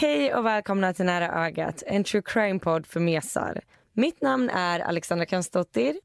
[0.00, 3.60] Hej och välkomna till Nära ögat, en true crime-podd för mesar.
[3.92, 6.00] Mitt namn är Alexandra Kansdottir.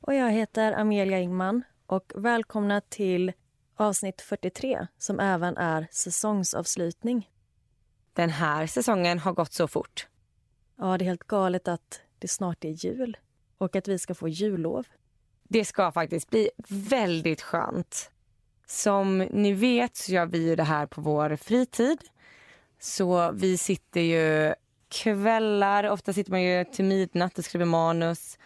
[0.00, 1.62] Och jag heter Amelia Ingman.
[1.86, 3.32] Och välkomna till
[3.76, 7.30] avsnitt 43 som även är säsongsavslutning.
[8.12, 10.06] Den här säsongen har gått så fort.
[10.78, 13.16] Ja, det är helt galet att det snart är jul
[13.58, 14.86] och att vi ska få jullov.
[15.42, 18.10] Det ska faktiskt bli väldigt skönt.
[18.66, 21.98] Som ni vet så gör vi det här på vår fritid.
[22.80, 24.54] Så vi sitter ju
[24.88, 28.38] kvällar, ofta sitter man ju till midnatt och skriver manus.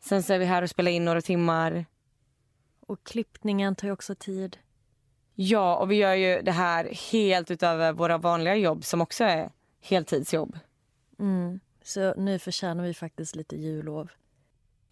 [0.00, 1.86] Sen så är vi här och spelar in några timmar.
[2.80, 4.58] Och klippningen tar ju också tid.
[5.34, 9.50] Ja, och vi gör ju det här helt utöver våra vanliga jobb som också är
[9.80, 10.58] heltidsjobb.
[11.18, 11.60] Mm.
[11.82, 14.10] Så nu förtjänar vi faktiskt lite jullov.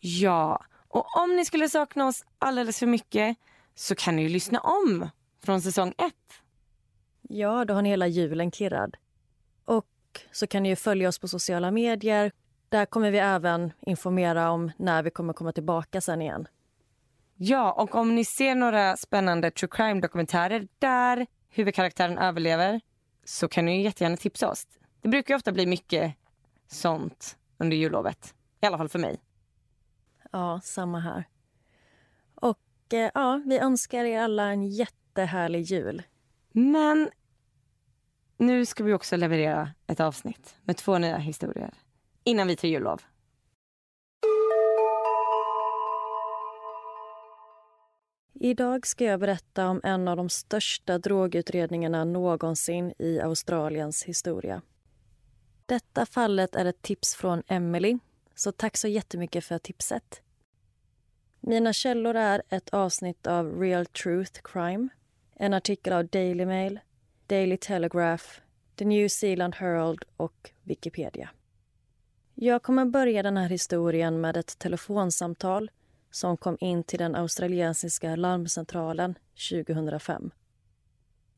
[0.01, 3.37] Ja, och om ni skulle sakna oss alldeles för mycket
[3.75, 5.09] så kan ni ju lyssna om
[5.45, 6.42] från säsong ett.
[7.29, 8.97] Ja, då har ni hela julen kirrad.
[9.65, 9.87] Och
[10.33, 12.33] så kan ni ju följa oss på sociala medier.
[12.69, 16.49] Där kommer vi även informera om när vi kommer komma tillbaka sen igen.
[17.37, 22.81] Ja, och om ni ser några spännande true crime-dokumentärer där huvudkaraktären överlever
[23.25, 24.67] så kan ni jättegärna tipsa oss.
[25.01, 26.15] Det brukar ofta bli mycket
[26.67, 28.35] sånt under jullovet.
[28.61, 29.21] I alla fall för mig.
[30.33, 31.25] Ja, samma här.
[32.35, 32.59] Och
[32.93, 36.03] eh, ja, vi önskar er alla en jättehärlig jul.
[36.53, 37.11] Men
[38.36, 41.74] nu ska vi också leverera ett avsnitt med två nya historier
[42.24, 43.02] innan vi tar jullov.
[48.41, 54.63] Idag ska jag berätta om en av de största drogutredningarna någonsin i Australiens historia.
[55.67, 57.98] Detta fallet är ett tips från Emily,
[58.35, 60.23] så tack så jättemycket för tipset.
[61.41, 64.89] Mina källor är ett avsnitt av Real Truth Crime,
[65.35, 66.80] en artikel av Daily Mail,
[67.29, 68.25] Daily Telegraph,
[68.77, 71.31] The New Zealand Herald och Wikipedia.
[72.35, 75.70] Jag kommer börja den här historien med ett telefonsamtal
[76.11, 79.19] som kom in till den australiensiska larmcentralen
[79.51, 80.31] 2005.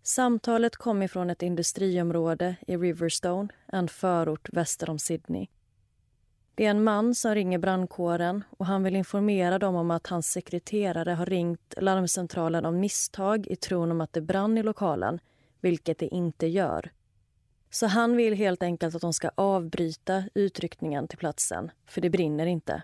[0.03, 5.47] Samtalet kom ifrån ett industriområde i Riverstone, en förort väster om Sydney.
[6.54, 10.27] Det är en man som ringer brandkåren och han vill informera dem om att hans
[10.27, 15.21] sekreterare har ringt larmcentralen av misstag i tron om att det brann i lokalen,
[15.60, 16.92] vilket det inte gör.
[17.70, 22.46] Så han vill helt enkelt att de ska avbryta utryckningen till platsen, för det brinner
[22.46, 22.82] inte.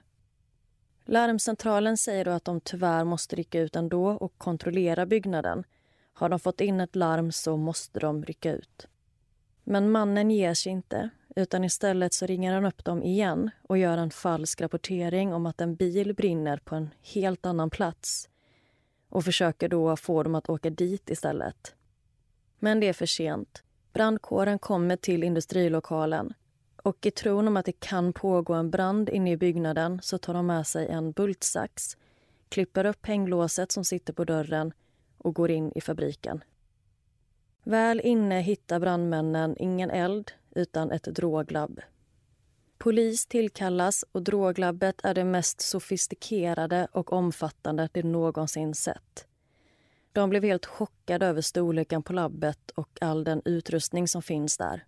[1.05, 5.65] Larmcentralen säger då att de tyvärr måste rycka ut ändå och kontrollera byggnaden.
[6.13, 8.87] Har de fått in ett larm så måste de rycka ut.
[9.65, 13.99] Men mannen ger sig inte, utan istället så ringer han upp dem igen och gör
[13.99, 18.29] en falsk rapportering om att en bil brinner på en helt annan plats
[19.09, 21.75] och försöker då få dem att åka dit istället.
[22.65, 23.63] Men det är för sent.
[23.93, 26.35] Brandkåren kommer till industrilokalen
[26.77, 30.35] och i tron om att det kan pågå en brand inne i byggnaden så tar
[30.35, 31.97] de med sig en bultsax,
[32.49, 34.73] klipper upp hänglåset som sitter på dörren
[35.19, 36.45] och går in i fabriken.
[37.65, 41.81] Väl inne hittar brandmännen ingen eld utan ett droglabb.
[42.79, 49.27] Polis tillkallas och droglabbet är det mest sofistikerade och omfattande de någonsin sett.
[50.15, 54.85] De blev helt chockade över storleken på labbet och all den utrustning som finns där.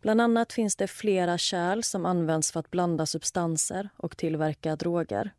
[0.00, 5.34] Bland annat finns det flera kärl som används för att blanda substanser och tillverka droger.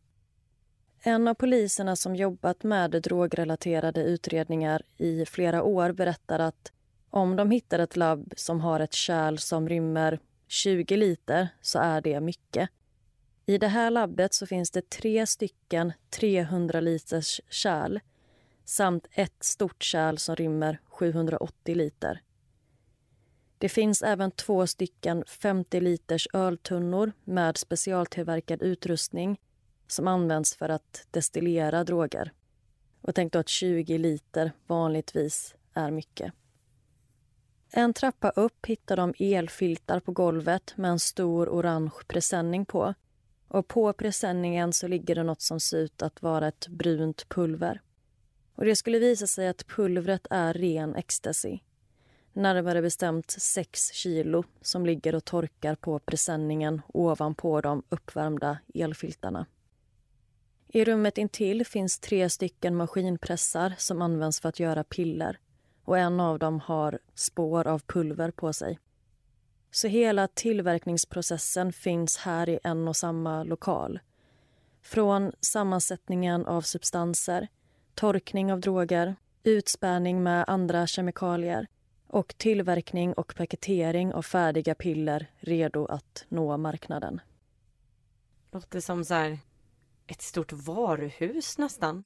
[1.01, 6.71] En av poliserna som jobbat med drogrelaterade utredningar i flera år berättar att
[7.09, 12.01] om de hittar ett labb som har ett kärl som rymmer 20 liter så är
[12.01, 12.69] det mycket.
[13.45, 17.99] I det här labbet så finns det tre stycken 300 liters kärl
[18.69, 22.21] samt ett stort kärl som rymmer 780 liter.
[23.57, 29.39] Det finns även två stycken 50 liters öltunnor med specialtillverkad utrustning
[29.87, 32.33] som används för att destillera droger.
[33.01, 36.33] Och tänk då att 20 liter vanligtvis är mycket.
[37.71, 42.93] En trappa upp hittar de elfiltar på golvet med en stor orange presenning på.
[43.47, 47.81] Och på presenningen så ligger det något som ser ut att vara ett brunt pulver.
[48.59, 51.59] Och det skulle visa sig att pulvret är ren ecstasy.
[52.33, 59.45] Närmare bestämt 6 kilo som ligger och torkar på presenningen ovanpå de uppvärmda elfiltarna.
[60.67, 65.39] I rummet intill finns tre stycken maskinpressar som används för att göra piller
[65.83, 68.79] och en av dem har spår av pulver på sig.
[69.71, 73.99] Så hela tillverkningsprocessen finns här i en och samma lokal.
[74.81, 77.47] Från sammansättningen av substanser,
[77.99, 81.67] torkning av droger, utspärrning med andra kemikalier
[82.07, 87.21] och tillverkning och paketering av färdiga piller redo att nå marknaden.
[88.51, 89.39] Låter som så här
[90.07, 92.03] ett stort varuhus nästan.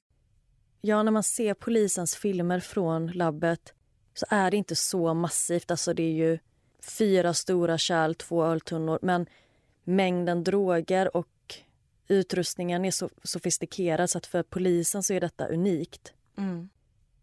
[0.80, 3.74] Ja, när man ser polisens filmer från labbet
[4.14, 5.70] så är det inte så massivt.
[5.70, 6.38] Alltså det är ju
[6.98, 8.98] fyra stora kärl, två öltunnor.
[9.02, 9.26] Men
[9.84, 11.28] mängden droger och
[12.08, 16.12] utrustningen är så sofistikerad så att för polisen så är detta unikt.
[16.36, 16.68] Mm.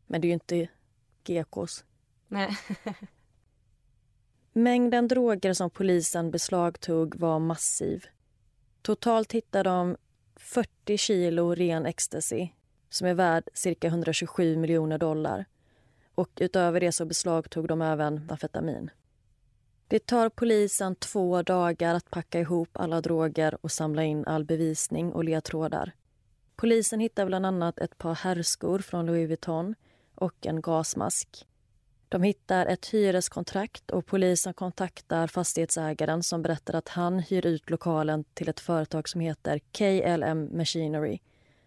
[0.07, 0.67] Men det är ju inte
[1.25, 1.83] gekos.
[2.27, 2.57] Nej.
[4.53, 8.05] Mängden droger som polisen beslagtog var massiv.
[8.81, 9.97] Totalt hittade de
[10.35, 12.49] 40 kilo ren ecstasy
[12.89, 15.45] som är värd cirka 127 miljoner dollar.
[16.15, 18.89] Och utöver det så beslagtog de även amfetamin.
[19.91, 25.13] Det tar polisen två dagar att packa ihop alla droger och samla in all bevisning
[25.13, 25.91] och ledtrådar.
[26.55, 29.75] Polisen hittar bland annat ett par herrskor från Louis Vuitton
[30.15, 31.47] och en gasmask.
[32.09, 38.23] De hittar ett hyreskontrakt och polisen kontaktar fastighetsägaren som berättar att han hyr ut lokalen
[38.33, 41.19] till ett företag som heter KLM Machinery.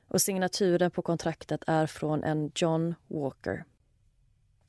[0.08, 3.64] Och signaturen på kontraktet är från en John Walker.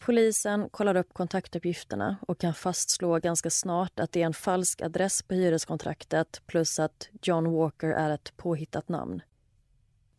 [0.06, 5.24] Polisen kollar upp kontaktuppgifterna och kan fastslå ganska snart att det är en falsk adress
[5.24, 9.22] på hyreskontraktet plus att John Walker är ett påhittat namn.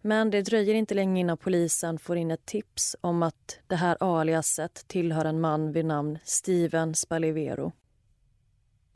[0.01, 3.97] Men det dröjer inte länge innan polisen får in ett tips om att det här
[4.01, 7.73] aliaset tillhör en man vid namn Steven Spalivero.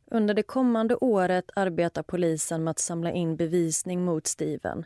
[0.05, 4.85] Under det kommande året arbetar polisen med att samla in bevisning mot Steven.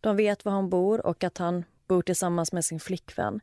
[0.00, 3.40] De vet var han bor och att han bor tillsammans med sin flickvän.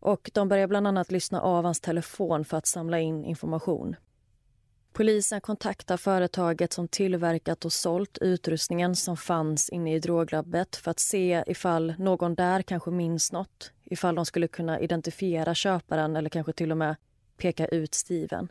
[0.00, 3.96] Och De börjar bland annat lyssna av hans telefon för att samla in information.
[4.92, 10.98] Polisen kontaktar företaget som tillverkat och sålt utrustningen som fanns inne i droglabbet för att
[10.98, 13.72] se ifall någon där kanske minns nåt.
[13.84, 16.96] Ifall de skulle kunna identifiera köparen eller kanske till och med
[17.36, 18.48] peka ut Steven.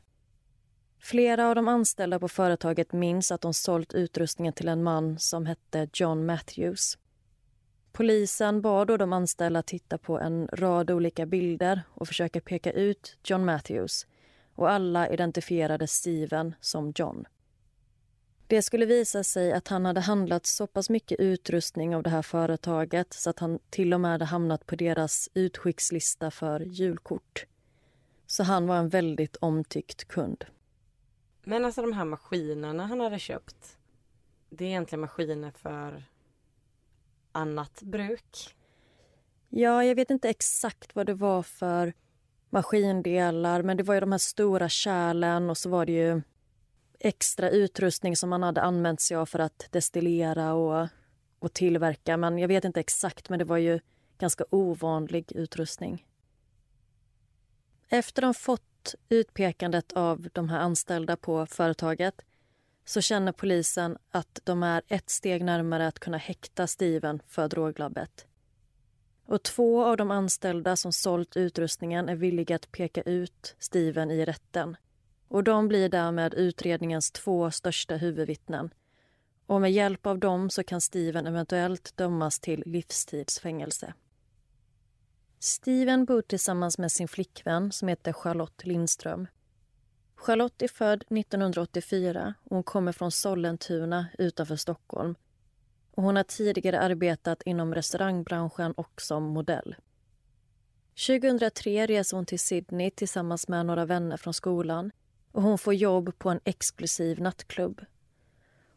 [1.00, 5.46] Flera av de anställda på företaget minns att de sålt utrustningen till en man som
[5.46, 6.98] hette John Matthews.
[7.98, 13.18] Polisen bad då de anställda titta på en rad olika bilder och försöka peka ut
[13.24, 14.08] John Matthews
[14.56, 17.28] och alla identifierade Steven som John.
[18.48, 22.22] Det skulle visa sig att han hade handlat så pass mycket utrustning av det här
[22.22, 27.46] företaget så att han till och med hade hamnat på deras utskickslista för julkort.
[28.28, 30.46] Så han var en väldigt omtyckt kund.
[31.44, 33.78] Men alltså de här maskinerna han hade köpt.
[34.50, 36.04] Det är egentligen maskiner för
[37.38, 38.56] annat bruk?
[39.50, 41.94] Ja, jag vet inte exakt vad det var för
[42.50, 46.22] maskindelar men det var ju de här stora kärlen och så var det ju
[47.00, 50.88] extra utrustning som man hade använt sig av för att destillera och,
[51.40, 52.18] och tillverka.
[52.18, 53.80] Men jag vet inte exakt, men det var ju
[54.18, 56.06] ganska ovanlig utrustning.
[57.90, 62.22] Efter de fått utpekandet av de här anställda på företaget
[62.90, 68.28] så känner polisen att de är ett steg närmare att kunna häkta Steven för droglabbet.
[69.26, 74.26] Och två av de anställda som sålt utrustningen är villiga att peka ut Steven i
[74.26, 74.78] rätten.
[75.28, 78.74] Och de blir därmed utredningens två största huvudvittnen.
[79.46, 83.94] Och med hjälp av dem så kan Steven eventuellt dömas till livstidsfängelse.
[85.40, 89.28] Steven bor tillsammans med sin flickvän som heter Charlotte Lindström.
[90.18, 95.16] Charlotte är född 1984 och hon kommer från Sollentuna utanför Stockholm
[95.92, 99.76] och hon har tidigare arbetat inom restaurangbranschen och som modell.
[101.08, 104.92] 2003 reser hon till Sydney tillsammans med några vänner från skolan
[105.32, 107.82] och hon får jobb på en exklusiv nattklubb.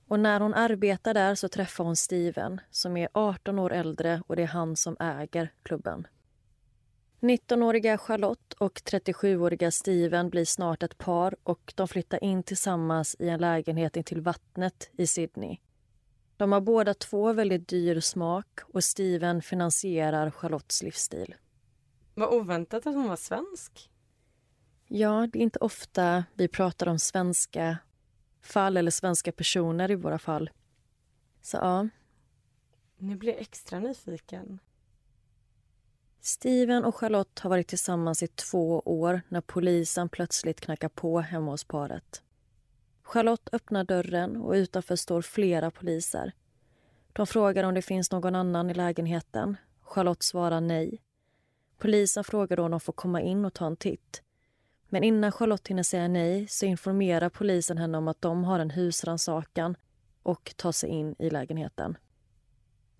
[0.06, 4.37] Och när hon arbetar där så träffar hon Steven som är 18 år äldre och
[4.37, 6.06] det är han som äger klubben.
[7.20, 13.28] 19-åriga Charlotte och 37-åriga Steven blir snart ett par och de flyttar in tillsammans i
[13.28, 15.58] en lägenhet intill vattnet i Sydney.
[16.36, 21.34] De har båda två väldigt dyr smak och Steven finansierar Charlottes livsstil.
[22.14, 23.90] Vad oväntat att hon var svensk.
[24.86, 27.78] Ja, det är inte ofta vi pratar om svenska
[28.42, 30.50] fall eller svenska personer i våra fall.
[31.42, 31.88] Så ja.
[32.98, 34.58] Nu blir jag extra nyfiken.
[36.22, 41.50] Steven och Charlotte har varit tillsammans i två år när polisen plötsligt knackar på hemma
[41.50, 42.22] hos paret.
[43.02, 46.32] Charlotte öppnar dörren och utanför står flera poliser.
[47.12, 49.56] De frågar om det finns någon annan i lägenheten.
[49.82, 51.02] Charlotte svarar nej.
[51.78, 54.22] Polisen frågar då om de får komma in och ta en titt.
[54.88, 58.70] Men innan Charlotte hinner säga nej så informerar polisen henne om att de har en
[58.70, 59.76] husrannsakan
[60.22, 61.96] och tar sig in i lägenheten.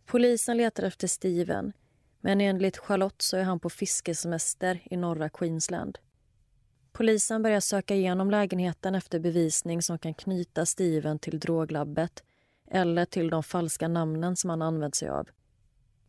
[0.06, 1.72] Polisen letar efter Steven
[2.20, 5.98] men enligt Charlotte så är han på fiskesemester i norra Queensland.
[6.92, 12.22] Polisen börjar söka igenom lägenheten efter bevisning som kan knyta Steven till droglabbet
[12.70, 15.28] eller till de falska namnen som han använt sig av.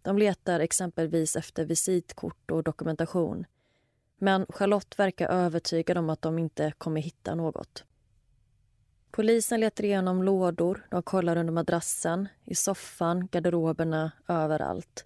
[0.01, 3.45] De letar exempelvis efter visitkort och dokumentation.
[4.17, 7.83] Men Charlotte verkar övertygad om att de inte kommer hitta något.
[9.11, 15.05] Polisen letar igenom lådor, de kollar under madrassen, i soffan, garderoberna, överallt.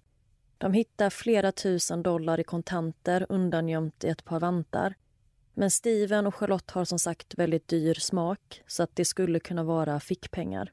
[0.58, 4.94] De hittar flera tusen dollar i kontanter undangömt i ett par vantar.
[5.54, 9.64] Men Steven och Charlotte har som sagt väldigt dyr smak så att det skulle kunna
[9.64, 10.72] vara fickpengar.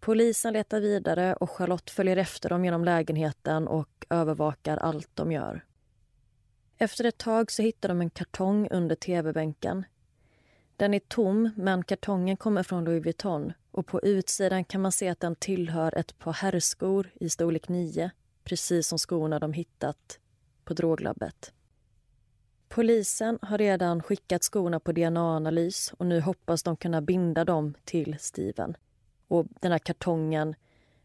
[0.00, 5.64] Polisen letar vidare och Charlotte följer efter dem genom lägenheten och övervakar allt de gör.
[6.78, 9.84] Efter ett tag så hittar de en kartong under tv-bänken.
[10.76, 15.08] Den är tom, men kartongen kommer från Louis Vuitton och på utsidan kan man se
[15.08, 18.10] att den tillhör ett par herrskor i storlek 9
[18.44, 20.18] precis som skorna de hittat
[20.64, 21.52] på droglabbet.
[22.68, 28.16] Polisen har redan skickat skorna på DNA-analys och nu hoppas de kunna binda dem till
[28.20, 28.76] Steven.
[29.28, 30.54] Och den här kartongen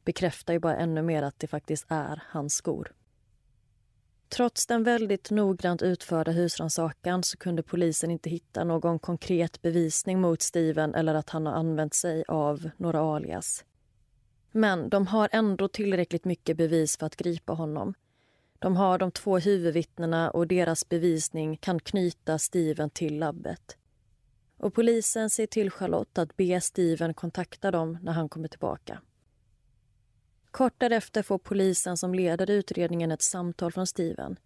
[0.03, 2.93] bekräftar ju bara ännu mer att det faktiskt är hans skor.
[4.29, 10.41] Trots den väldigt noggrant utförda husrannsakan så kunde polisen inte hitta någon konkret bevisning mot
[10.41, 13.65] Steven eller att han har använt sig av några alias.
[14.51, 17.94] Men de har ändå tillräckligt mycket bevis för att gripa honom.
[18.60, 23.77] De har de två huvudvittnena och deras bevisning kan knyta Steven till labbet.
[24.58, 29.01] Och polisen ser till Charlotte att be Steven kontakta dem när han kommer tillbaka.
[30.51, 34.39] Kort därefter får polisen som leder utredningen ett samtal från Steven.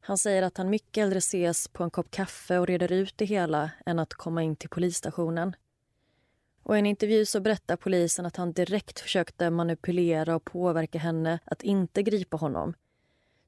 [0.00, 3.24] Han säger att han mycket hellre ses på en kopp kaffe och reder ut det
[3.24, 5.56] hela än att komma in till polisstationen.
[6.62, 11.38] Och I en intervju så berättar polisen att han direkt försökte manipulera och påverka henne
[11.44, 12.74] att inte gripa honom.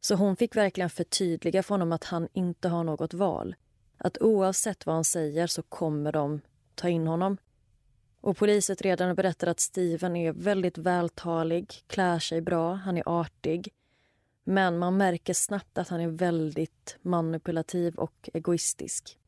[0.01, 3.55] Så hon fick verkligen förtydliga för honom att han inte har något val.
[3.99, 6.41] Att oavsett vad han säger så kommer de
[6.75, 7.37] ta in honom.
[8.21, 13.73] Och Polisutredaren berättar att Steven är väldigt vältalig, klär sig bra, han är artig.
[14.45, 19.19] Men man märker snabbt att han är väldigt manipulativ och egoistisk.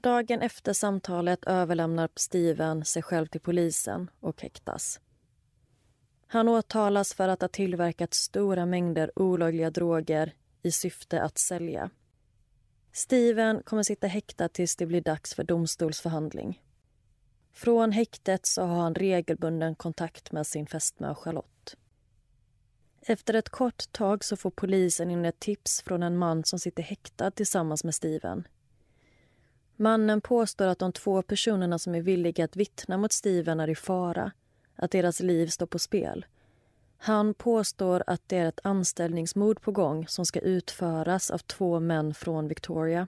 [0.00, 5.00] Dagen efter samtalet överlämnar Steven sig själv till polisen och häktas.
[6.26, 11.90] Han åtalas för att ha tillverkat stora mängder olagliga droger i syfte att sälja.
[12.92, 16.62] Steven kommer sitta häktad tills det blir dags för domstolsförhandling.
[17.52, 21.76] Från häktet så har han regelbunden kontakt med sin fästmö Charlotte.
[23.00, 26.82] Efter ett kort tag så får polisen in ett tips från en man som sitter
[26.82, 28.48] häktad tillsammans med Steven.
[29.80, 33.74] Mannen påstår att de två personerna som är villiga att vittna mot Steven är i
[33.74, 34.32] fara,
[34.76, 36.26] att deras liv står på spel.
[36.96, 42.14] Han påstår att det är ett anställningsmord på gång som ska utföras av två män
[42.14, 43.06] från Victoria.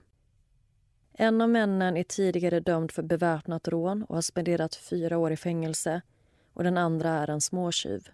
[1.13, 5.37] En av männen är tidigare dömd för beväpnat rån och har spenderat fyra år i
[5.37, 6.01] fängelse
[6.53, 8.09] och den andra är en småtjuv.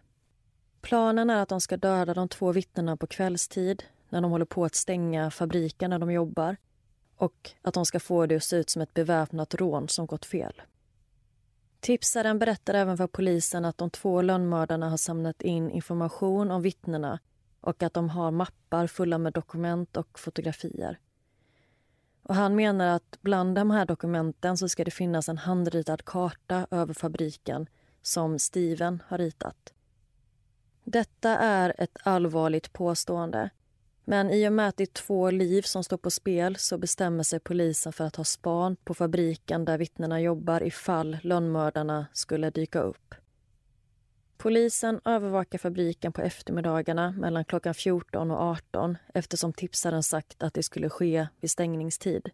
[0.81, 4.65] Planen är att de ska döda de två vittnena på kvällstid när de håller på
[4.65, 6.57] att stänga fabriken där de jobbar
[7.17, 10.25] och att de ska få det att se ut som ett beväpnat rån som gått
[10.25, 10.61] fel.
[11.79, 17.19] Tipsaren berättar även för polisen att de två lönnmördarna har samlat in information om vittnena
[17.61, 20.99] och att de har mappar fulla med dokument och fotografier.
[22.23, 26.67] Och han menar att bland de här dokumenten så ska det finnas en handritad karta
[26.71, 27.67] över fabriken
[28.01, 29.73] som Steven har ritat.
[30.83, 33.49] Detta är ett allvarligt påstående
[34.09, 37.23] men i och med att det är två liv som står på spel så bestämmer
[37.23, 42.79] sig polisen för att ha span på fabriken där vittnena jobbar ifall lönnmördarna skulle dyka
[42.79, 43.15] upp.
[44.37, 50.63] Polisen övervakar fabriken på eftermiddagarna mellan klockan 14 och 18 eftersom tipsaren sagt att det
[50.63, 52.29] skulle ske vid stängningstid.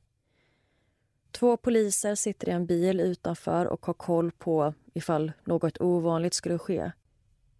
[1.31, 6.57] Två poliser sitter i en bil utanför och har koll på ifall något ovanligt skulle
[6.57, 6.91] ske.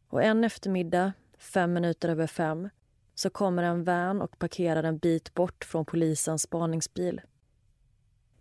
[0.08, 2.70] Och en eftermiddag, fem minuter över fem,
[3.16, 7.22] så kommer en van och parkerar en bit bort från polisens spaningsbil.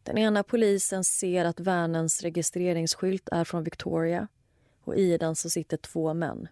[0.03, 4.29] Den ena polisen ser att vanens registreringsskylt är från Victoria
[4.85, 6.49] och i den så sitter två män.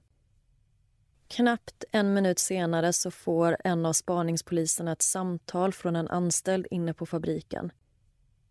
[1.29, 6.95] Knappt en minut senare så får en av spaningspoliserna ett samtal från en anställd inne
[6.95, 7.73] på fabriken.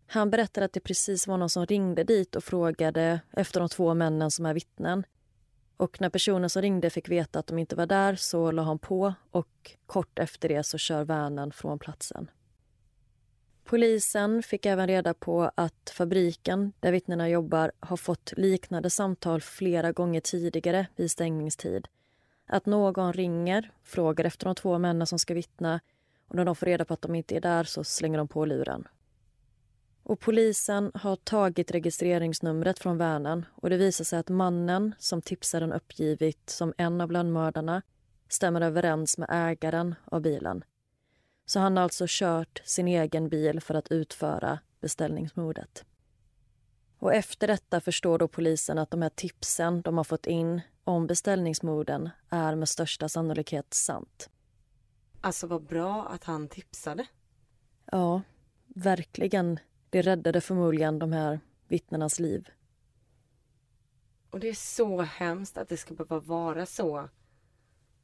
[0.06, 3.94] Han berättar att det precis var någon som ringde dit och frågade efter de två
[3.94, 5.04] männen som är vittnen.
[5.80, 8.78] Och när personen som ringde fick veta att de inte var där så la han
[8.78, 12.30] på och kort efter det så kör vanen från platsen.
[13.64, 19.92] Polisen fick även reda på att fabriken där vittnena jobbar har fått liknande samtal flera
[19.92, 21.88] gånger tidigare vid stängningstid.
[22.46, 25.80] Att någon ringer, frågar efter de två männen som ska vittna
[26.28, 28.44] och när de får reda på att de inte är där så slänger de på
[28.44, 28.88] luren.
[30.10, 35.72] Och polisen har tagit registreringsnumret från vanen och det visar sig att mannen som tipsaren
[35.72, 37.82] uppgivit som en av lönnmördarna
[38.28, 40.64] stämmer överens med ägaren av bilen.
[41.46, 45.84] Så han har alltså kört sin egen bil för att utföra beställningsmordet.
[46.98, 51.06] Och efter detta förstår då polisen att de här tipsen de har fått in om
[51.06, 54.30] beställningsmorden är med största sannolikhet sant.
[55.20, 57.06] Alltså vad bra att han tipsade.
[57.84, 58.22] Ja,
[58.66, 59.58] verkligen.
[59.90, 62.48] Det räddade förmodligen de här vittnenas liv.
[64.30, 67.08] Och det är så hemskt att det ska behöva vara så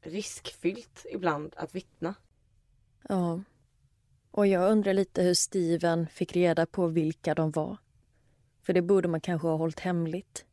[0.01, 2.15] riskfyllt ibland att vittna.
[3.09, 3.41] Ja.
[4.31, 7.77] Och jag undrar lite hur Steven fick reda på vilka de var.
[8.63, 10.45] För det borde man kanske ha hållit hemligt.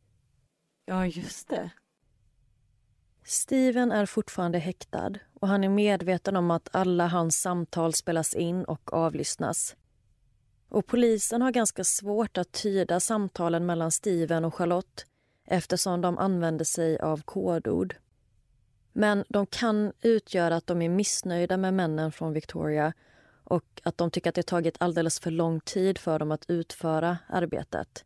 [0.84, 1.70] Ja, just det.
[3.24, 8.64] Steven är fortfarande häktad och han är medveten om att alla hans samtal spelas in
[8.64, 9.76] och avlyssnas.
[10.74, 15.06] Och polisen har ganska svårt att tyda samtalen mellan Steven och Charlotte
[15.46, 17.96] eftersom de använder sig av kodord.
[18.92, 22.92] Men de kan utgöra att de är missnöjda med männen från Victoria
[23.44, 27.18] och att de tycker att det tagit alldeles för lång tid för dem att utföra
[27.26, 28.04] arbetet.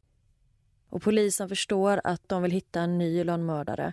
[0.88, 3.92] Och polisen förstår att de vill hitta en ny lönnmördare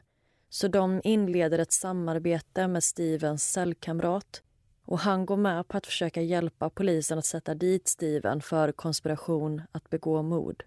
[0.49, 4.41] så de inleder ett samarbete med Stevens cellkamrat
[4.85, 9.61] och han går med på att försöka hjälpa polisen att sätta dit Steven för konspiration
[9.71, 10.63] att begå mord.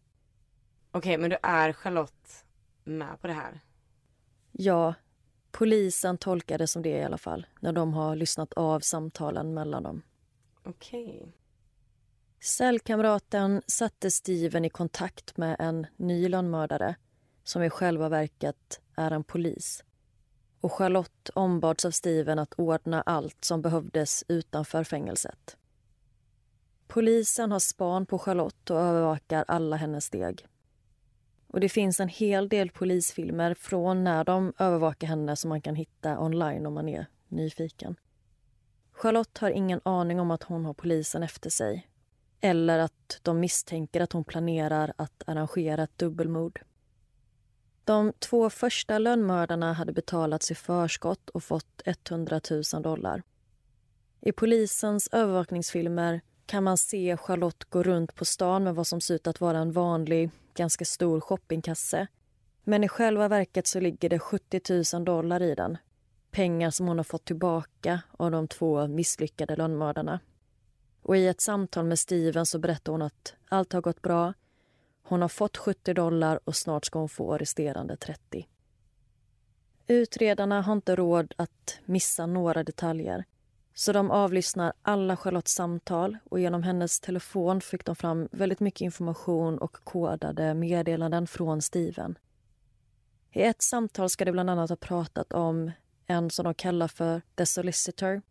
[0.91, 2.45] Okej, men då är Charlotte
[2.85, 3.61] med på det här?
[4.53, 4.95] Ja,
[5.51, 9.83] polisen tolkar det som det i alla fall när de har lyssnat av samtalen mellan
[9.83, 10.03] dem.
[10.65, 11.33] Okej.
[12.41, 16.95] Cellkamraten satte Steven i kontakt med en ny lönnmördare
[17.45, 19.85] som i själva verket är en polis.
[20.61, 25.57] Och Charlotte ombads av Steven att ordna allt som behövdes utanför fängelset.
[26.87, 30.47] Polisen har span på Charlotte och övervakar alla hennes steg.
[31.47, 35.75] Och Det finns en hel del polisfilmer från när de övervakar henne som man kan
[35.75, 37.97] hitta online om man är nyfiken.
[38.93, 41.89] Charlotte har ingen aning om att hon har polisen efter sig
[42.41, 46.61] eller att de misstänker att hon planerar att arrangera ett dubbelmord.
[47.89, 52.41] De två första lönnmördarna hade betalats i förskott och fått 100
[52.75, 53.23] 000 dollar.
[54.21, 59.15] I polisens övervakningsfilmer kan man se Charlotte gå runt på stan med vad som ser
[59.15, 62.07] ut att vara en vanlig, ganska stor shoppingkasse.
[62.65, 65.79] Men i själva verket så ligger det 70 000 dollar i den.
[66.31, 70.21] Pengar som hon har fått tillbaka av de två misslyckade lönnmördarna.
[71.03, 74.35] Och i ett samtal med Steven så berättar hon att allt har gått bra
[75.09, 78.49] hon har fått 70 dollar och snart ska hon få resterande 30.
[79.87, 83.25] Utredarna har inte råd att missa några detaljer
[83.75, 88.81] så de avlyssnar alla Charlottes samtal och genom hennes telefon fick de fram väldigt mycket
[88.81, 92.19] information och kodade meddelanden från Steven.
[93.33, 95.71] I ett samtal ska de bland annat ha pratat om
[96.07, 98.23] en som de kallar för The Solicitor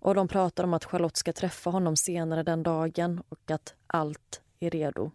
[0.00, 4.42] och de pratar om att Charlotte ska träffa honom senare den dagen och att allt
[4.60, 5.10] är redo.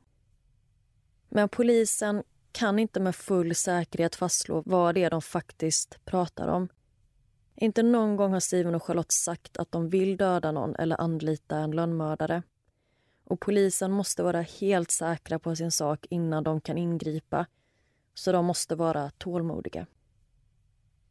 [1.36, 6.68] Men polisen kan inte med full säkerhet fastslå vad det är de faktiskt pratar om.
[7.56, 11.58] Inte någon gång har Steven och Charlotte sagt att de vill döda någon eller anlita
[11.58, 12.44] en lönnmördare.
[13.24, 17.46] Och polisen måste vara helt säkra på sin sak innan de kan ingripa.
[18.14, 19.86] Så de måste vara tålmodiga.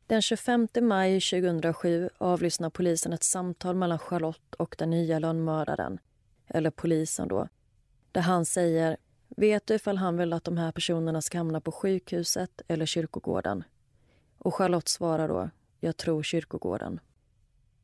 [0.07, 5.99] Den 25 maj 2007 avlyssnar polisen ett samtal mellan Charlotte och den nya lönnmördaren,
[6.47, 7.49] eller polisen då,
[8.13, 8.97] där han säger
[9.37, 13.65] Vet du ifall han vill att de här personerna ska hamna på sjukhuset eller kyrkogården?
[14.39, 17.01] Och Charlotte svarar då, jag tror kyrkogården.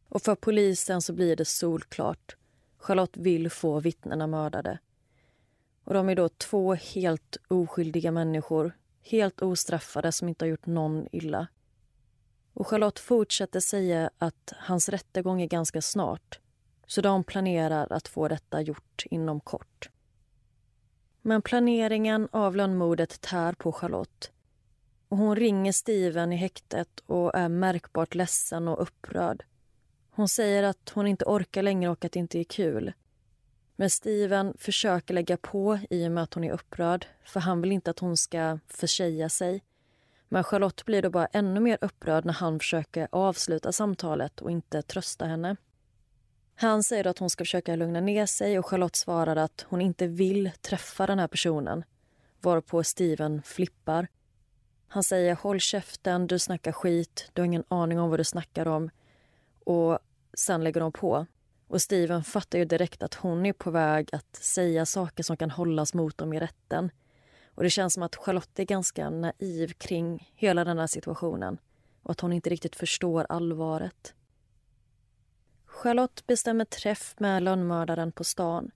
[0.08, 2.37] Och för polisen så blir det solklart.
[2.78, 4.78] Charlotte vill få vittnena mördade.
[5.84, 11.06] Och de är då två helt oskyldiga människor, helt ostraffade som inte har gjort någon
[11.12, 11.46] illa.
[12.52, 16.40] Och Charlotte fortsätter säga att hans rättegång är ganska snart
[16.87, 19.90] så de planerar att få detta gjort inom kort.
[21.29, 24.31] Men planeringen av lönnmordet tär på Charlotte.
[25.09, 29.45] Och hon ringer Steven i häktet och är märkbart ledsen och upprörd.
[30.11, 32.93] Hon säger att hon inte orkar längre och att det inte är kul.
[33.77, 37.73] Men Steven försöker lägga på i och med att hon är upprörd för han vill
[37.73, 39.64] inte att hon ska försäga sig.
[40.29, 44.83] Men Charlotte blir då bara ännu mer upprörd när han försöker avsluta samtalet och inte
[44.83, 45.57] trösta henne.
[46.61, 50.07] Han säger att hon ska försöka lugna ner sig och Charlotte svarar att hon inte
[50.07, 51.85] vill träffa den här personen
[52.40, 54.09] varpå Steven flippar.
[54.88, 58.68] Han säger håll käften, du snackar skit, du har ingen aning om vad du snackar
[58.68, 58.90] om.
[59.64, 59.99] Och
[60.35, 61.27] sen lägger de på.
[61.68, 65.51] Och Steven fattar ju direkt att hon är på väg att säga saker som kan
[65.51, 66.90] hållas mot dem i rätten.
[67.55, 71.59] Och det känns som att Charlotte är ganska naiv kring hela den här situationen
[72.03, 74.14] och att hon inte riktigt förstår allvaret.
[75.79, 78.71] Charlotte bestämmer träff med lönnmördaren på stan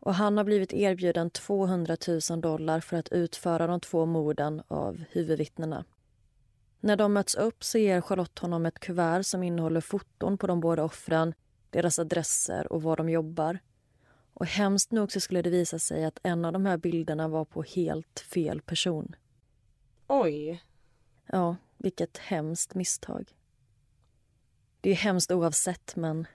[0.00, 1.96] och han har blivit erbjuden 200
[2.30, 5.84] 000 dollar för att utföra de två morden av huvudvittnena.
[6.80, 10.60] När de möts upp så ger Charlotte honom ett kuvert som innehåller foton på de
[10.60, 11.34] båda offren,
[11.70, 13.58] deras adresser och var de jobbar.
[14.34, 17.44] Och hemskt nog så skulle det visa sig att en av de här bilderna var
[17.44, 19.16] på helt fel person.
[20.06, 20.62] Oj.
[21.26, 23.32] Ja, vilket hemskt misstag.
[24.82, 26.26] Det är hemskt oavsett, men...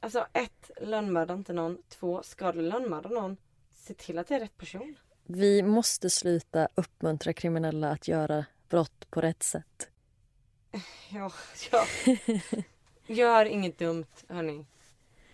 [0.00, 1.78] Alltså ett, lönnmörda inte någon.
[1.88, 3.36] Två, ska du lönnmörda någon,
[3.70, 4.96] se till att det är rätt person.
[5.24, 9.88] Vi måste sluta uppmuntra kriminella att göra brott på rätt sätt.
[11.10, 11.32] Ja,
[11.70, 11.84] ja.
[13.06, 14.66] Gör inget dumt, hörni.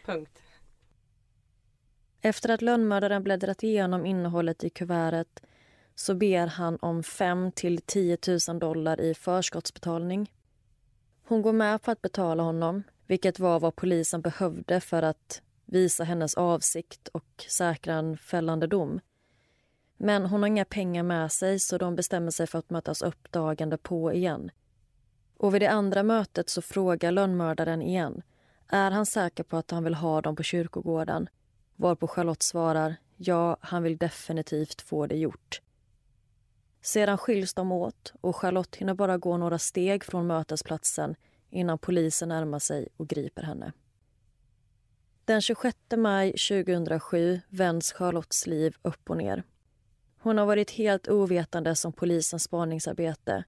[0.04, 0.42] Punkt.
[2.20, 5.42] Efter att lönnmördaren bläddrat igenom innehållet i kuvertet
[5.94, 10.30] så ber han om 5 till 10 000 dollar i förskottsbetalning.
[11.26, 16.04] Hon går med på att betala honom, vilket var vad polisen behövde för att visa
[16.04, 19.00] hennes avsikt och säkra en fällande dom.
[19.96, 23.32] Men hon har inga pengar med sig så de bestämmer sig för att mötas upp
[23.32, 24.50] dagen därpå igen.
[25.36, 28.22] Och vid det andra mötet så frågar lönnmördaren igen.
[28.68, 31.28] Är han säker på att han vill ha dem på kyrkogården?
[31.76, 35.60] Varpå Charlotte svarar ja, han vill definitivt få det gjort.
[36.84, 41.14] Sedan skiljs de åt och Charlotte hinner bara gå några steg från mötesplatsen
[41.50, 43.72] innan polisen närmar sig och griper henne.
[45.24, 49.42] Den 26 maj 2007 vänds Charlottes liv upp och ner.
[50.18, 53.44] Hon har varit helt ovetande om polisens spaningsarbete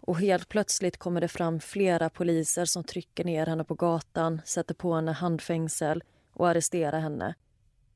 [0.00, 4.74] och helt plötsligt kommer det fram flera poliser som trycker ner henne på gatan, sätter
[4.74, 7.34] på henne handfängsel och arresterar henne.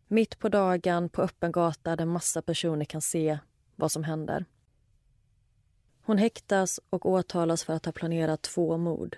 [0.07, 3.38] Mitt på dagen på öppen gata där massa personer kan se
[3.77, 4.44] vad som händer.
[6.09, 9.16] Hon häktas och åtalas för att ha planerat två mord.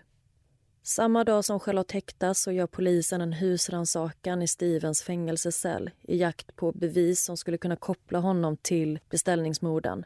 [0.83, 6.57] Samma dag som Charlotte häktas så gör polisen en husrannsakan i Stevens fängelsecell i jakt
[6.57, 10.05] på bevis som skulle kunna koppla honom till beställningsmorden.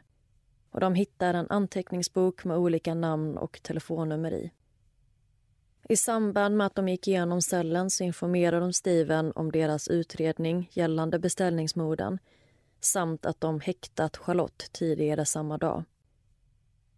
[0.71, 4.51] Och de hittar en anteckningsbok med olika namn och telefonnummer i.
[5.89, 10.69] I samband med att de gick igenom cellen så informerar de Steven om deras utredning
[10.73, 12.19] gällande beställningsmorden
[12.79, 15.83] samt att de häktat Charlotte tidigare samma dag.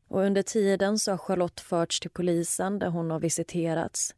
[0.08, 4.16] Och under tiden så har Charlotte förts till polisen där hon har visiterats.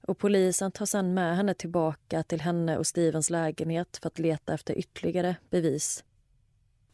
[0.00, 4.54] Och polisen tar sen med henne tillbaka till henne och Stevens lägenhet för att leta
[4.54, 6.04] efter ytterligare bevis.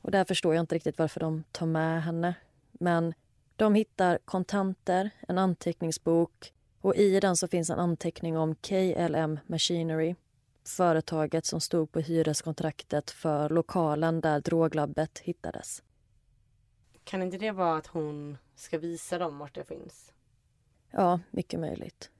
[0.00, 2.34] Och där förstår jag inte riktigt varför de tar med henne.
[2.72, 3.14] Men
[3.56, 10.14] de hittar kontanter, en anteckningsbok och i den så finns en anteckning om KLM Machinery
[10.68, 15.82] företaget som stod på hyreskontraktet för lokalen där droglabbet hittades.
[17.04, 20.12] Kan inte det vara att hon ska visa dem vart det finns?
[20.90, 22.10] Ja, mycket möjligt.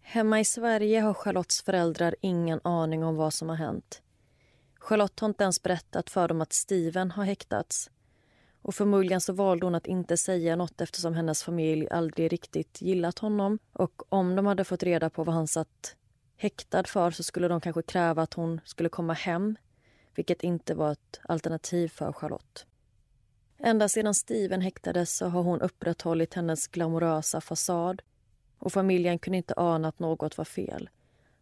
[0.00, 4.02] Hemma i Sverige har Charlottes föräldrar ingen aning om vad som har hänt.
[4.78, 7.90] Charlotte har inte ens berättat för dem att Steven har häktats.
[8.62, 13.18] Och förmodligen så valde hon att inte säga något eftersom hennes familj aldrig riktigt gillat
[13.18, 13.58] honom.
[13.72, 15.96] Och om de hade fått reda på vad han satt
[16.36, 19.56] häktad för så skulle de kanske kräva att hon skulle komma hem
[20.14, 22.66] vilket inte var ett alternativ för Charlotte.
[23.58, 28.02] Ända sedan Steven häktades så har hon upprätthållit hennes glamorösa fasad
[28.58, 30.90] och familjen kunde inte ana att något var fel.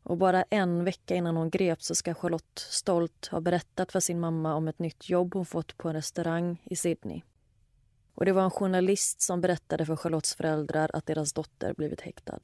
[0.02, 4.20] Och bara en vecka innan hon greps så ska Charlotte stolt ha berättat för sin
[4.20, 7.22] mamma om ett nytt jobb hon fått på en restaurang i Sydney.
[8.14, 12.40] Och det var en journalist som berättade för Charlottes föräldrar att deras dotter blivit häktad.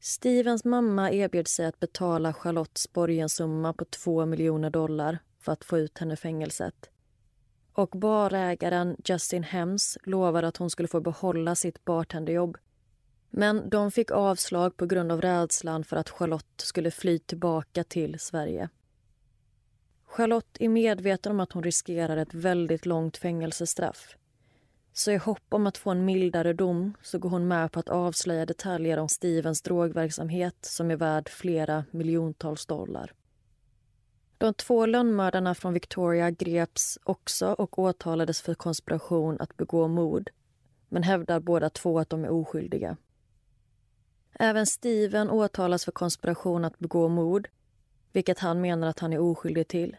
[0.00, 5.78] Stevens mamma erbjöd sig att betala Charlottes borgensumma på två miljoner dollar för att få
[5.78, 6.90] ut henne ur fängelset
[7.74, 12.56] och barägaren Justin Hems lovade att hon skulle få behålla sitt bartenderjobb.
[13.30, 18.18] Men de fick avslag på grund av rädslan för att Charlotte skulle fly tillbaka till
[18.18, 18.68] Sverige.
[20.06, 24.16] Charlotte är medveten om att hon riskerar ett väldigt långt fängelsestraff.
[24.92, 27.88] Så i hopp om att få en mildare dom så går hon med på att
[27.88, 33.12] avslöja detaljer om Stevens drogverksamhet som är värd flera miljontals dollar.
[34.38, 40.30] De två lönnmördarna från Victoria greps också och åtalades för konspiration att begå mord
[40.88, 42.96] men hävdar båda två att de är oskyldiga.
[44.32, 47.48] Även Steven åtalas för konspiration att begå mord
[48.12, 49.96] vilket han menar att han är oskyldig till.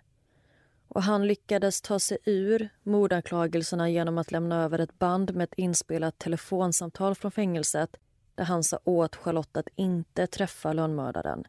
[0.87, 5.53] Och Han lyckades ta sig ur mordanklagelserna genom att lämna över ett band med ett
[5.57, 7.95] inspelat telefonsamtal från fängelset
[8.35, 11.43] där han sa åt Charlotte att inte träffa lönnmördaren.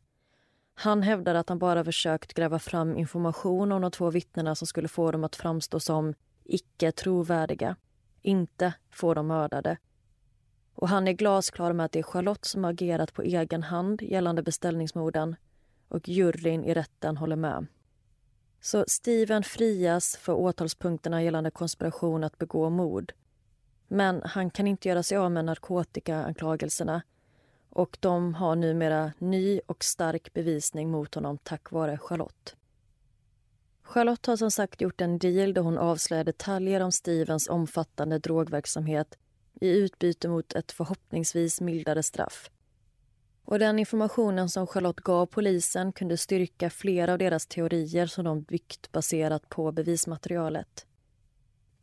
[0.79, 4.89] Han hävdar att han bara försökt gräva fram information om de två vittnena som skulle
[4.89, 7.77] få dem att framstå som icke trovärdiga,
[8.23, 9.77] inte få dem mördade.
[10.75, 14.43] Och han är glasklar med att det är Charlotte som agerat på egen hand gällande
[14.43, 15.37] beställningsmorden
[15.89, 17.67] och juryn i rätten håller med.
[18.61, 23.13] Så Steven frias för åtalspunkterna gällande konspiration att begå mord.
[23.89, 27.03] Men han kan inte göra sig av med narkotikaanklagelserna
[27.77, 32.57] och de har numera ny och stark bevisning mot honom tack vare Charlotte.
[33.83, 39.19] Charlotte har som sagt gjort en deal där hon avslöjar detaljer om Stevens omfattande drogverksamhet
[39.61, 42.51] i utbyte mot ett förhoppningsvis mildare straff.
[43.45, 48.43] Och Den informationen som Charlotte gav polisen kunde styrka flera av deras teorier som de
[48.43, 50.87] byggt baserat på bevismaterialet.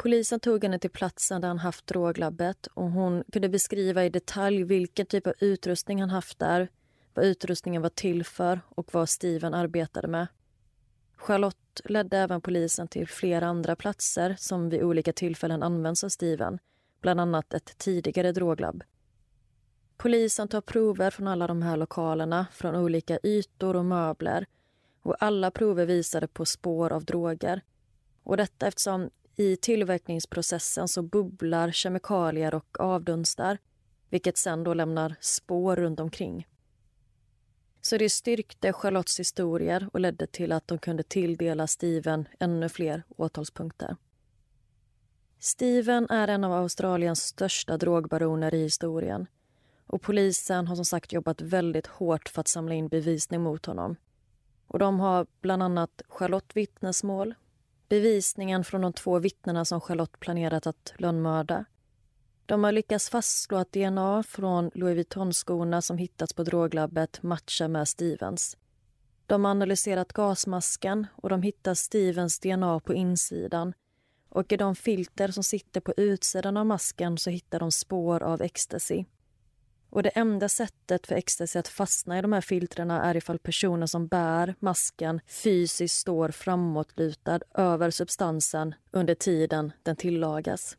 [0.04, 4.64] Polisen tog henne till platsen där han haft droglabbet och hon kunde beskriva i detalj
[4.64, 6.68] vilken typ av utrustning han haft där,
[7.14, 10.28] vad utrustningen var till för och vad Steven arbetade med.
[11.16, 16.60] Charlotte ledde även polisen till flera andra platser som vid olika tillfällen används av Steven,
[17.02, 18.84] bland annat ett tidigare droglabb.
[19.98, 24.46] Polisen tar prover från alla de här lokalerna, från olika ytor och möbler.
[25.02, 27.62] Och Alla prover visade på spår av droger.
[28.24, 33.58] Och Detta eftersom i tillverkningsprocessen så bubblar kemikalier och avdunstar
[34.10, 36.48] vilket sen då lämnar spår runt omkring.
[37.82, 43.04] Så det styrkte Charlottes historier och ledde till att de kunde tilldela Steven ännu fler
[43.18, 43.98] åtalspunkter.
[45.40, 49.28] Steven är en av Australiens största drogbaroner i historien.
[49.88, 53.96] Och polisen har som sagt jobbat väldigt hårt för att samla in bevisning mot honom.
[54.68, 57.34] Och de har bland annat Charlotte vittnesmål,
[57.90, 61.66] bevisningen från de två vittnena som Charlotte planerat att lönnmörda.
[62.46, 67.88] De har lyckats fastslå att DNA från Louis Vuitton-skorna som hittats på droglabbet matchar med
[67.88, 68.58] Stevens.
[69.26, 73.74] De har analyserat gasmasken och de hittar Stevens DNA på insidan.
[74.30, 78.42] Och i de filter som sitter på utsidan av masken så hittar de spår av
[78.42, 79.06] ecstasy.
[79.94, 83.88] Och det enda sättet för ecstasy att fastna i de här filtrerna är ifall personen
[83.88, 90.78] som bär masken fysiskt står framåtlutad över substansen under tiden den tillagas.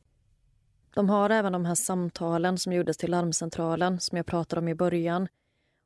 [0.95, 4.75] De har även de här samtalen som gjordes till larmcentralen som jag pratade om i
[4.75, 5.29] början.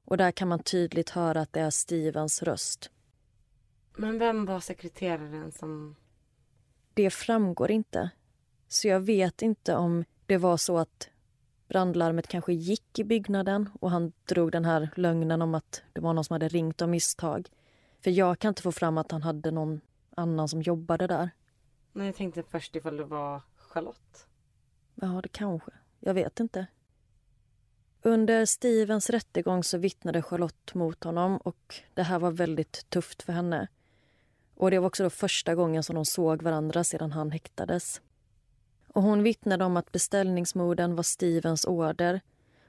[0.05, 2.91] Och där kan man tydligt höra att det är Stevens röst.
[3.97, 5.97] Men vem var sekreteraren som...
[6.95, 8.11] Det framgår inte.
[8.69, 11.09] Så jag vet inte om det var så att
[11.69, 16.13] brandlarmet kanske gick i byggnaden och han drog den här lögnen om att det var
[16.13, 17.49] någon som hade ringt av misstag.
[18.01, 19.81] För jag kan inte få fram att han hade någon
[20.17, 21.31] annan som jobbade där.
[21.93, 24.27] Nej, jag tänkte först ifall det var Charlotte.
[24.95, 25.71] Ja, det kanske.
[26.01, 26.67] Jag vet inte.
[28.03, 33.33] Under Stevens rättegång så vittnade Charlotte mot honom och det här var väldigt tufft för
[33.33, 33.69] henne.
[34.55, 38.01] Och Det var också första gången som de såg varandra sedan han häktades.
[38.95, 42.21] Och hon vittnade om att beställningsmorden var Stevens order.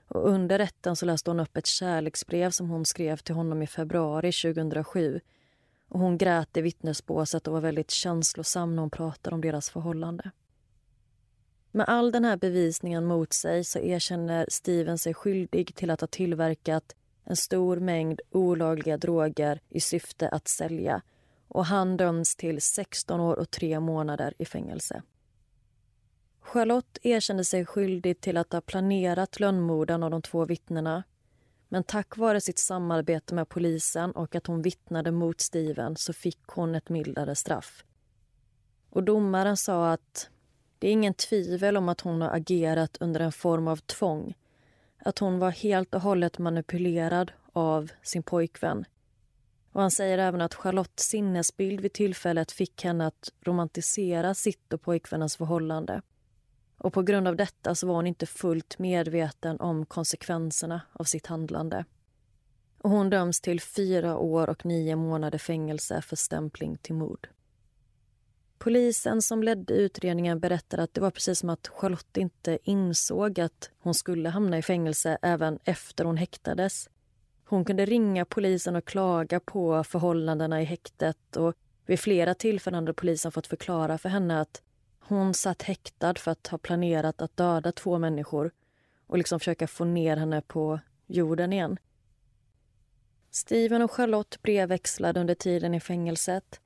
[0.07, 3.67] Och under rätten så läste hon upp ett kärleksbrev som hon skrev till honom i
[3.67, 5.19] februari 2007.
[5.89, 10.31] Och hon grät i vittnesbåset och var väldigt känslosam när hon pratade om deras förhållande.
[11.71, 16.07] Med all den här bevisningen mot sig så erkänner Steven sig skyldig till att ha
[16.07, 21.01] tillverkat en stor mängd olagliga droger i syfte att sälja
[21.47, 25.03] och han döms till 16 år och tre månader i fängelse.
[26.41, 31.03] Charlotte erkände sig skyldig till att ha planerat lönnmorden av de två vittnena.
[31.69, 36.39] Men tack vare sitt samarbete med polisen och att hon vittnade mot Steven så fick
[36.47, 37.83] hon ett mildare straff.
[38.89, 40.29] Och domaren sa att
[40.79, 44.33] det är ingen tvivel om att hon har agerat under en form av tvång.
[44.97, 48.85] Att hon var helt och hållet manipulerad av sin pojkvän.
[49.71, 54.81] Och han säger även att Charlottes sinnesbild vid tillfället fick henne att romantisera sitt och
[54.81, 56.01] pojkvännens förhållande.
[56.79, 61.27] Och på grund av detta så var hon inte fullt medveten om konsekvenserna av sitt
[61.27, 61.85] handlande.
[62.81, 67.27] Och hon döms till fyra år och nio månader fängelse för stämpling till mord.
[68.57, 73.69] Polisen som ledde utredningen berättade att det var precis som att Charlotte inte insåg att
[73.79, 76.89] hon skulle hamna i fängelse även efter hon häktades.
[77.45, 81.53] Hon kunde ringa polisen och klaga på förhållandena i häktet och
[81.85, 84.61] vid flera tillfällen hade polisen fått förklara för henne att
[85.09, 88.51] hon satt häktad för att ha planerat att döda två människor
[89.07, 91.79] och liksom försöka få ner henne på jorden igen.
[93.31, 96.61] Steven och Charlotte brevväxlade under tiden i fängelset.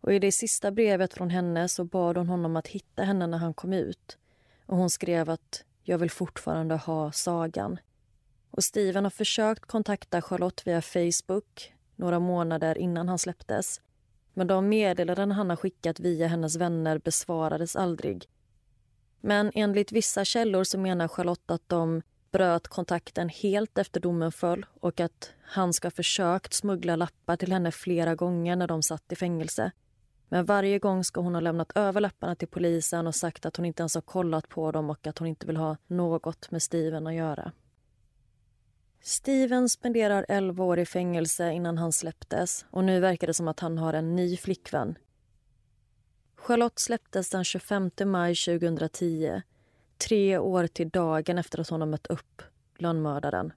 [0.00, 3.38] Och I det sista brevet från henne så bad hon honom att hitta henne när
[3.38, 4.18] han kom ut.
[4.66, 7.78] Och Hon skrev att jag vill fortfarande ha sagan.
[8.50, 13.80] Och Steven har försökt kontakta Charlotte via Facebook några månader innan han släpptes.
[14.38, 18.28] Men de meddelanden han har skickat via hennes vänner besvarades aldrig.
[19.20, 24.66] Men enligt vissa källor så menar Charlotte att de bröt kontakten helt efter domen föll
[24.80, 29.12] och att han ska ha försökt smuggla lappar till henne flera gånger när de satt
[29.12, 29.72] i fängelse.
[30.28, 33.66] Men varje gång ska hon ha lämnat över lapparna till polisen och sagt att hon
[33.66, 37.06] inte ens har kollat på dem och att hon inte vill ha något med Steven
[37.06, 37.52] att göra.
[39.00, 43.60] Steven spenderar 11 år i fängelse innan han släpptes och nu verkar det som att
[43.60, 44.98] han har en ny flickvän.
[46.36, 49.42] Charlotte släpptes den 25 maj 2010
[49.98, 52.42] tre år till dagen efter att hon har mött upp
[52.78, 53.52] lönnmördaren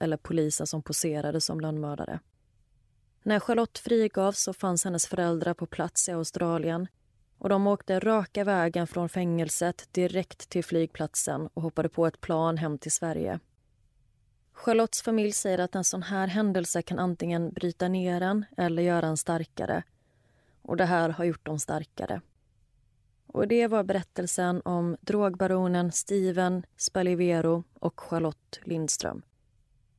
[0.00, 2.20] eller polisen som poserade som lönnmördare.
[3.22, 6.88] När Charlotte frigavs så fanns hennes föräldrar på plats i Australien
[7.38, 12.56] och de åkte raka vägen från fängelset direkt till flygplatsen och hoppade på ett plan
[12.56, 13.40] hem till Sverige.
[14.52, 19.06] Charlottes familj säger att en sån här händelse kan antingen bryta ner en eller göra
[19.06, 19.82] en starkare.
[20.62, 22.20] Och det här har gjort dem starkare.
[23.26, 29.22] Och det var berättelsen om drogbaronen Steven Spalivero och Charlotte Lindström.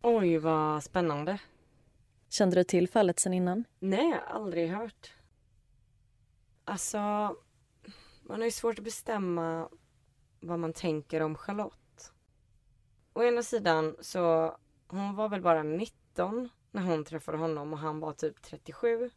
[0.01, 1.39] Oj, vad spännande.
[2.29, 3.63] Kände du till fallet sen innan?
[3.79, 5.13] Nej, aldrig hört.
[6.65, 6.97] Alltså,
[8.21, 9.69] man har ju svårt att bestämma
[10.39, 11.77] vad man tänker om Charlotte.
[13.13, 14.55] Å ena sidan så,
[14.87, 19.09] hon var väl bara 19 när hon träffade honom och han var typ 37.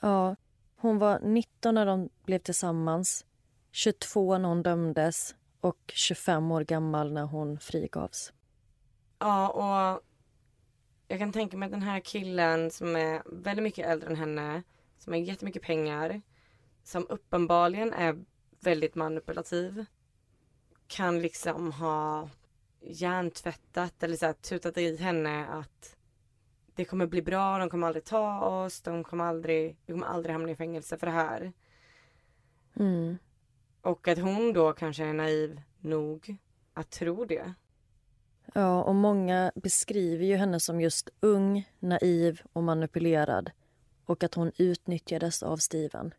[0.00, 0.36] Ja,
[0.76, 3.26] hon var 19 när de blev tillsammans.
[3.70, 8.32] 22 när hon dömdes och 25 år gammal när hon frigavs.
[9.18, 10.02] Ja, och
[11.08, 14.62] jag kan tänka mig att den här killen som är väldigt mycket äldre än henne,
[14.98, 16.22] som har jättemycket pengar,
[16.82, 18.24] som uppenbarligen är
[18.60, 19.84] väldigt manipulativ,
[20.86, 22.28] kan liksom ha
[22.80, 25.96] hjärntvättat eller så här, tutat i henne att
[26.74, 30.32] det kommer bli bra, de kommer aldrig ta oss, de kommer aldrig, vi kommer aldrig
[30.32, 31.52] hamna i fängelse för det här.
[32.76, 33.18] Mm.
[33.80, 36.36] Och att hon då kanske är naiv nog
[36.74, 37.54] att tro det.
[38.54, 43.50] Ja, och många beskriver ju henne som just ung, naiv och manipulerad
[44.04, 46.14] och att hon utnyttjades av Steven.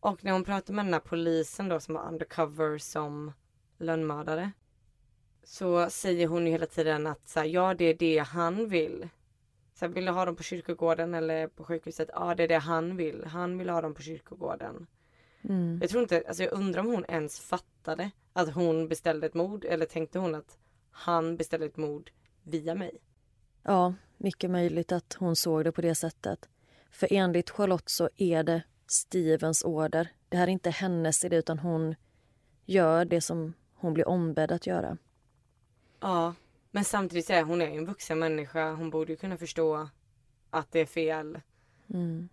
[0.00, 3.32] Och när hon pratar med den här polisen då som var undercover som
[3.78, 4.52] lönnmördare
[5.44, 9.08] så säger hon ju hela tiden att så här, ja, det är det han vill.
[9.74, 12.10] Så här, vill du ha dem på kyrkogården eller på sjukhuset?
[12.12, 13.24] Ja, det är det han vill.
[13.24, 14.86] Han vill ha dem på kyrkogården.
[15.42, 15.78] Mm.
[15.80, 19.64] Jag tror inte, alltså jag undrar om hon ens fattade att hon beställde ett mord
[19.64, 20.58] eller tänkte hon att
[20.90, 22.10] han beställde ett mord
[22.42, 22.98] via mig?
[23.62, 26.48] Ja, mycket möjligt att hon såg det på det sättet.
[26.90, 30.08] För enligt Charlotte så är det Stevens order.
[30.28, 31.94] Det här är inte hennes idé utan hon
[32.66, 34.98] gör det som hon blir ombedd att göra.
[36.00, 36.34] Ja,
[36.70, 38.72] men samtidigt så är hon är en vuxen människa.
[38.72, 39.88] Hon borde ju kunna förstå
[40.50, 41.40] att det är fel.
[41.94, 42.28] Mm.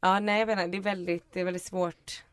[0.00, 0.68] Ja, nej jag vet inte.
[0.70, 2.24] Det är väldigt, det är väldigt svårt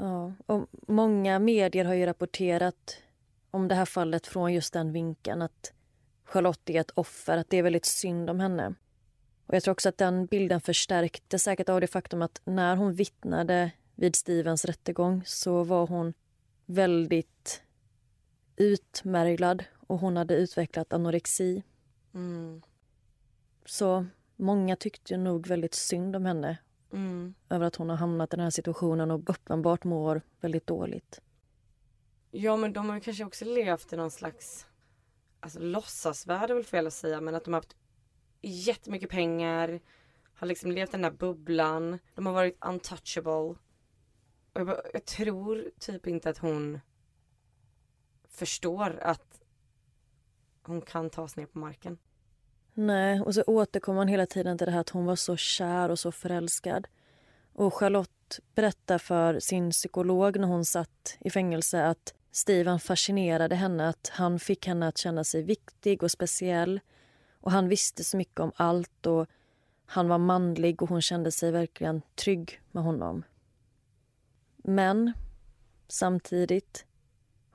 [0.00, 2.96] Ja, och många medier har ju rapporterat
[3.50, 5.72] om det här fallet från just den vinkeln att
[6.24, 8.74] Charlotte är ett offer, att det är väldigt synd om henne.
[9.46, 12.94] Och Jag tror också att den bilden förstärktes säkert av det faktum att när hon
[12.94, 16.14] vittnade vid Stevens rättegång så var hon
[16.66, 17.62] väldigt
[18.58, 21.62] utmärglad och hon hade utvecklat anorexi.
[22.14, 22.62] Mm.
[23.66, 26.58] Så många tyckte nog väldigt synd om henne
[26.92, 27.34] Mm.
[27.48, 31.20] Över att hon har hamnat i den här situationen och uppenbart mår väldigt dåligt.
[32.30, 34.66] Ja men de har kanske också levt i någon slags
[35.40, 37.76] Alltså låtsasvärld är väl fel att säga men att de har haft
[38.42, 39.80] jättemycket pengar
[40.34, 43.56] Har liksom levt i den där bubblan De har varit untouchable Och
[44.52, 46.80] jag, bara, jag tror typ inte att hon
[48.38, 49.40] Förstår att
[50.62, 51.98] Hon kan tas ner på marken
[52.74, 55.88] Nej, och så återkommer man hela tiden till det här att hon var så kär
[55.88, 56.88] och så förälskad.
[57.52, 63.88] Och Charlotte berättar för sin psykolog när hon satt i fängelse att Steven fascinerade henne,
[63.88, 66.80] att han fick henne att känna sig viktig och speciell.
[67.40, 69.26] Och Han visste så mycket om allt och
[69.86, 73.24] han var manlig och hon kände sig verkligen trygg med honom.
[74.56, 75.12] Men
[75.88, 76.84] samtidigt,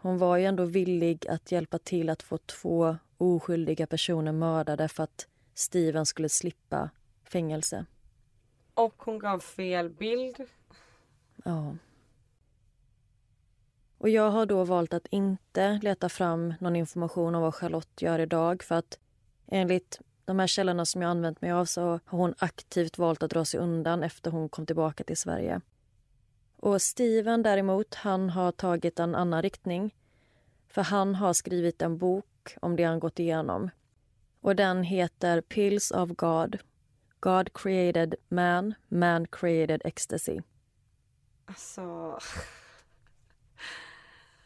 [0.03, 5.03] hon var ju ändå villig att hjälpa till att få två oskyldiga personer mördade för
[5.03, 6.89] att Steven skulle slippa
[7.23, 7.85] fängelse.
[8.73, 10.35] Och hon gav fel bild.
[11.43, 11.75] Ja.
[13.97, 18.19] Och jag har då valt att inte leta fram någon information om vad Charlotte gör
[18.19, 18.99] idag för att
[19.47, 23.29] enligt de här källorna som jag använt mig av så har hon aktivt valt att
[23.29, 25.61] dra sig undan efter hon kom tillbaka till Sverige.
[26.63, 29.95] Och Steven däremot, han har tagit en annan riktning.
[30.67, 33.69] För han har skrivit en bok om det han gått igenom.
[34.41, 36.59] Och den heter Pills of God.
[37.19, 40.41] God created man, man created ecstasy.
[41.45, 41.81] Alltså...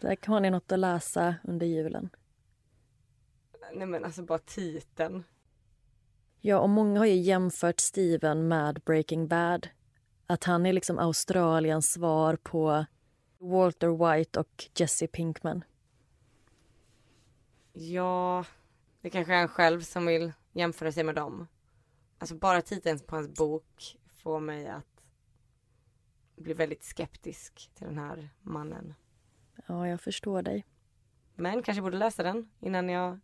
[0.01, 2.09] Där har ni något att läsa under julen.
[3.73, 5.23] Nej men alltså bara titeln.
[6.41, 9.67] Ja, och många har ju jämfört Steven med Breaking Bad.
[10.27, 12.85] Att han är liksom Australiens svar på
[13.37, 15.63] Walter White och Jesse Pinkman.
[17.73, 18.45] Ja,
[19.01, 21.47] det kanske är han själv som vill jämföra sig med dem.
[22.17, 25.03] Alltså bara titeln på hans bok får mig att
[26.35, 28.93] bli väldigt skeptisk till den här mannen.
[29.65, 30.65] Ja, jag förstår dig.
[31.35, 33.19] Men kanske borde läsa den innan jag...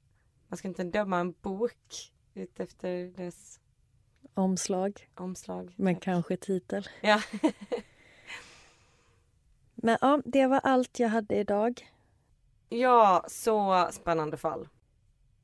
[0.48, 3.60] Man ska inte döma en bok utefter dess
[4.34, 5.74] Omslag, omslag.
[5.78, 6.04] men Tack.
[6.04, 6.88] kanske titel.
[7.02, 7.22] Ja.
[9.76, 11.90] Men ja, det var allt jag hade idag.
[12.70, 14.68] ja, så spännande fall.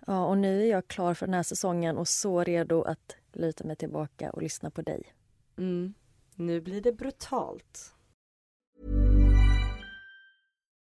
[0.07, 3.63] Ja, och nu är jag klar för den här säsongen och så redo att luta
[3.63, 5.13] mig tillbaka och lyssna på dig.
[5.57, 5.93] Mm.
[6.35, 7.93] Nu blir det brutalt.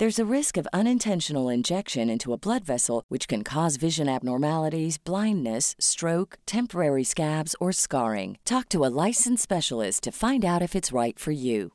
[0.00, 4.96] There's a risk of unintentional injection into a blood vessel, which can cause vision abnormalities,
[4.96, 8.38] blindness, stroke, temporary scabs, or scarring.
[8.46, 11.72] Talk to a licensed specialist to find out if it's right for you.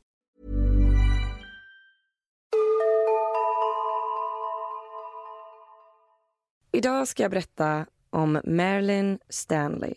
[6.71, 9.93] Idag ska jag berätta om Marilyn Stanley.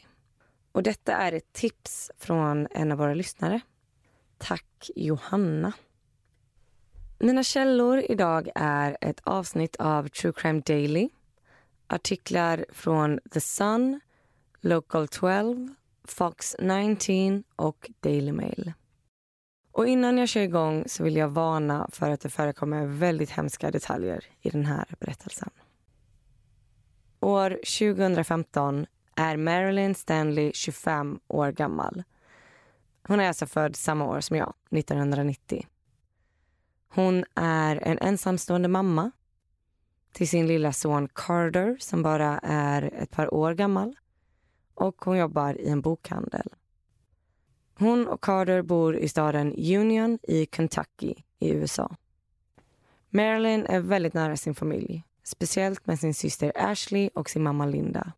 [0.73, 3.61] Och detta är ett tips från en av våra lyssnare.
[4.39, 5.73] Tack Johanna.
[7.21, 11.09] Mina källor idag är ett avsnitt av True Crime Daily,
[11.87, 14.01] artiklar från The Sun,
[14.61, 18.73] Local 12, Fox 19 och Daily Mail.
[19.73, 23.71] Och innan jag kör igång så vill jag varna för att det förekommer väldigt hemska
[23.71, 25.51] detaljer i den här berättelsen.
[27.21, 32.03] År 2015 är Marilyn Stanley 25 år gammal.
[33.03, 35.67] Hon är alltså född samma år som jag, 1990.
[36.89, 39.11] Hon är en ensamstående mamma
[40.13, 43.97] till sin lilla son Carter som bara är ett par år gammal.
[44.75, 46.55] Och hon jobbar i en bokhandel.
[47.79, 51.97] Hon och Carter bor i staden Union i Kentucky i USA.
[53.11, 55.05] Marilyn är väldigt nära sin familj.
[55.23, 58.13] Speciellt med sin syster Ashley och sin mamma Linda.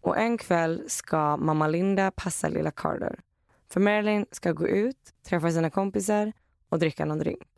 [0.00, 3.20] Och en kväll ska mamma Linda passa lilla Carter.
[3.68, 6.32] För Marilyn ska gå ut, träffa sina kompisar
[6.68, 7.53] och dricka någon drink.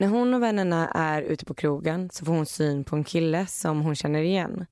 [0.00, 3.46] När hon och vännerna är ute på krogen så får hon syn på en kille
[3.46, 4.66] som hon känner igen.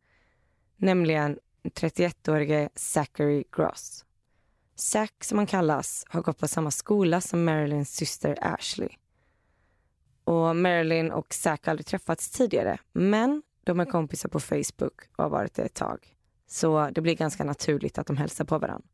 [0.77, 4.05] Nämligen 31-årige Zachary Gross.
[4.75, 8.89] Zack, som han kallas, har gått på samma skola som Marilyns syster Ashley.
[10.25, 15.25] Och Marilyn och Zack har aldrig träffats tidigare, men de är kompisar på Facebook och
[15.25, 16.17] har varit det ett tag.
[16.47, 18.89] Så det blir ganska naturligt att de hälsar på varandra.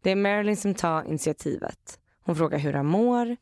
[0.00, 2.00] Det är Marilyn som tar initiativet.
[2.20, 3.36] Hon frågar hur han mår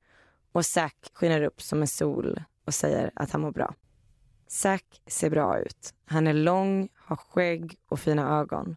[0.57, 3.75] och Zack skiner upp som en sol och säger att han mår bra.
[4.47, 5.95] Zack ser bra ut.
[6.05, 8.77] Han är lång, har skägg och fina ögon.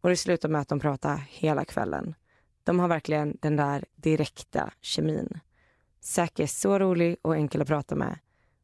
[0.00, 2.14] Och det slutar med att de pratar hela kvällen.
[2.64, 5.40] De har verkligen den där direkta kemin.
[6.00, 8.18] Zack är så rolig och enkel att prata med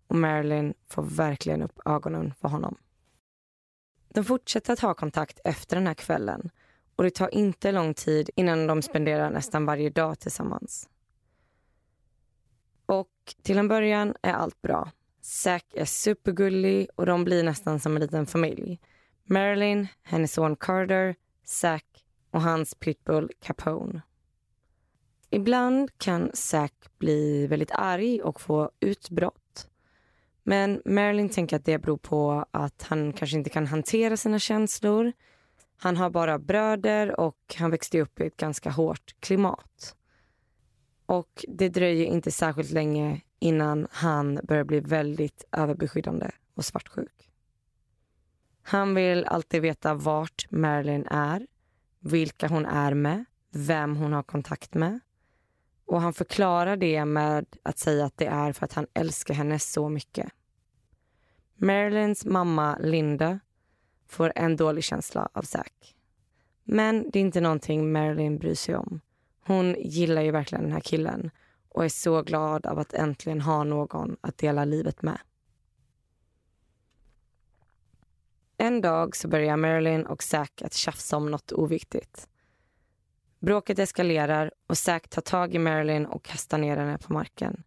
[0.07, 2.77] och Marilyn får verkligen upp ögonen för honom.
[4.09, 6.51] De fortsätter att ha kontakt efter den här kvällen
[6.97, 10.89] och det tar inte lång tid innan de spenderar nästan varje dag tillsammans.
[12.89, 13.09] Och
[13.43, 14.91] till en början är allt bra.
[15.21, 18.81] Zack är supergullig och de blir nästan som en liten familj.
[19.25, 21.15] Marilyn, hennes son Carter,
[21.45, 24.03] Zack och hans pitbull Capone.
[25.31, 29.69] Ibland kan Zack bli väldigt arg och få utbrott.
[30.43, 35.13] Men Marilyn tänker att det beror på att han kanske inte kan hantera sina känslor.
[35.77, 39.95] Han har bara bröder och han växte upp i ett ganska hårt klimat.
[41.09, 47.31] Och det dröjer inte särskilt länge innan han börjar bli väldigt överbeskyddande och svartsjuk.
[48.63, 51.47] Han vill alltid veta vart Marilyn är,
[52.01, 55.01] vilka hon är med, vem hon har kontakt med.
[55.87, 59.59] Och han förklarar det med att säga att det är för att han älskar henne
[59.59, 60.29] så mycket.
[61.55, 63.41] Marilyns mamma Linda
[64.07, 65.95] får en dålig känsla av Zack.
[66.65, 69.01] Men det är inte någonting Marilyn bryr sig om.
[69.49, 71.31] Hon gillar ju verkligen den här killen
[71.69, 75.19] och är så glad av att äntligen ha någon att dela livet med.
[78.57, 82.29] En dag så börjar Marilyn och Zack att tjafsa om något oviktigt.
[83.39, 87.63] Bråket eskalerar och Zack tar tag i Marilyn och kastar ner henne på marken.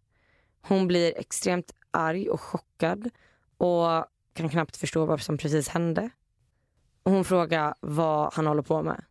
[0.60, 3.10] Hon blir extremt arg och chockad
[3.56, 6.10] och kan knappt förstå vad som precis hände.
[7.02, 9.04] Och hon frågar vad han håller på med.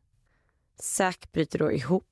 [0.76, 2.11] Zack bryter då ihop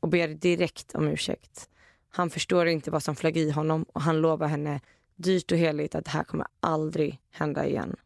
[0.00, 1.68] och ber direkt om ursäkt.
[2.08, 4.80] Han förstår inte vad som flög i honom och han lovar henne
[5.16, 7.96] dyrt och heligt att det här kommer aldrig hända igen.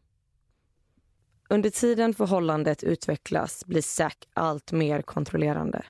[1.49, 5.85] Under tiden förhållandet utvecklas blir Zack allt mer kontrollerande.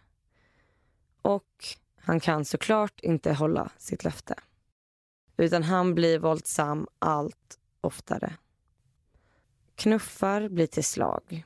[1.22, 1.66] Och
[1.98, 4.36] han kan såklart inte hålla sitt löfte.
[5.38, 8.34] Utan han blir våldsam allt oftare.
[9.76, 11.46] Knuffar blir till slag.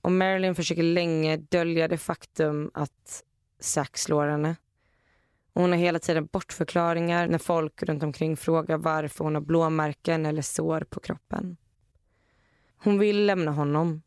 [0.00, 3.24] Och Marilyn försöker länge dölja det faktum att
[3.58, 4.56] Zack slår henne.
[5.52, 10.26] Och hon har hela tiden bortförklaringar när folk runt omkring frågar varför hon har blåmärken
[10.26, 11.56] eller sår på kroppen.
[12.76, 14.02] Hon vill lämna honom.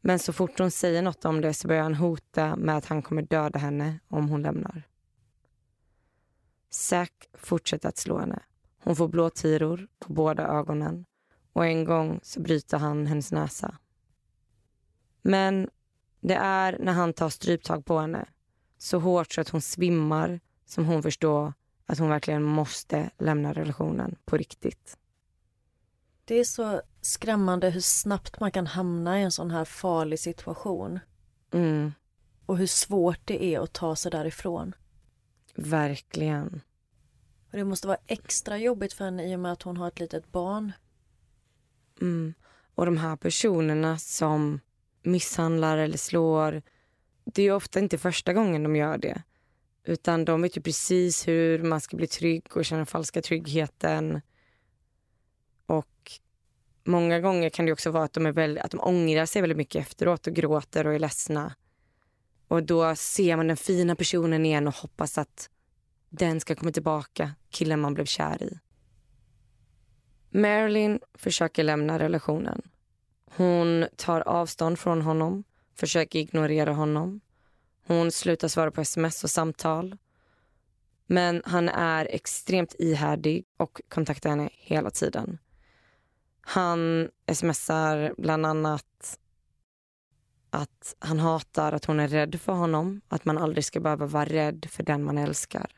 [0.00, 3.02] Men så fort hon säger något om det så börjar han hota med att han
[3.02, 4.82] kommer döda henne om hon lämnar.
[6.70, 8.42] Zack fortsätter att slå henne.
[8.84, 11.04] Hon får blåtiror på båda ögonen
[11.52, 13.78] och en gång så bryter han hennes näsa.
[15.22, 15.70] Men
[16.20, 18.28] det är när han tar stryptag på henne
[18.78, 21.52] så hårt så att hon svimmar som hon förstår
[21.86, 24.98] att hon verkligen måste lämna relationen på riktigt.
[26.24, 31.00] Det är så skrämmande hur snabbt man kan hamna i en sån här farlig situation.
[31.52, 31.92] Mm.
[32.46, 34.74] Och hur svårt det är att ta sig därifrån.
[35.54, 36.60] Verkligen.
[37.50, 40.00] Och det måste vara extra jobbigt för henne i och med att hon har ett
[40.00, 40.72] litet barn.
[42.00, 42.34] Mm.
[42.74, 44.60] Och de här personerna som
[45.02, 46.62] misshandlar eller slår,
[47.34, 49.22] det är ofta inte första gången de gör det.
[49.84, 54.20] Utan de vet ju precis hur man ska bli trygg och känna falska tryggheten.
[55.66, 56.12] Och
[56.84, 59.58] många gånger kan det också vara att de, är väldigt, att de ångrar sig väldigt
[59.58, 61.54] mycket efteråt och gråter och är ledsna.
[62.48, 65.50] Och då ser man den fina personen igen och hoppas att
[66.08, 68.58] den ska komma tillbaka, killen man blev kär i.
[70.30, 72.62] Marilyn försöker lämna relationen.
[73.36, 75.44] Hon tar avstånd från honom,
[75.78, 77.20] försöker ignorera honom.
[77.86, 79.96] Hon slutar svara på sms och samtal.
[81.06, 85.38] Men han är extremt ihärdig och kontaktar henne hela tiden.
[86.40, 89.18] Han smsar bland annat
[90.50, 93.00] att han hatar att hon är rädd för honom.
[93.08, 95.70] Att man aldrig ska behöva vara rädd för den man älskar.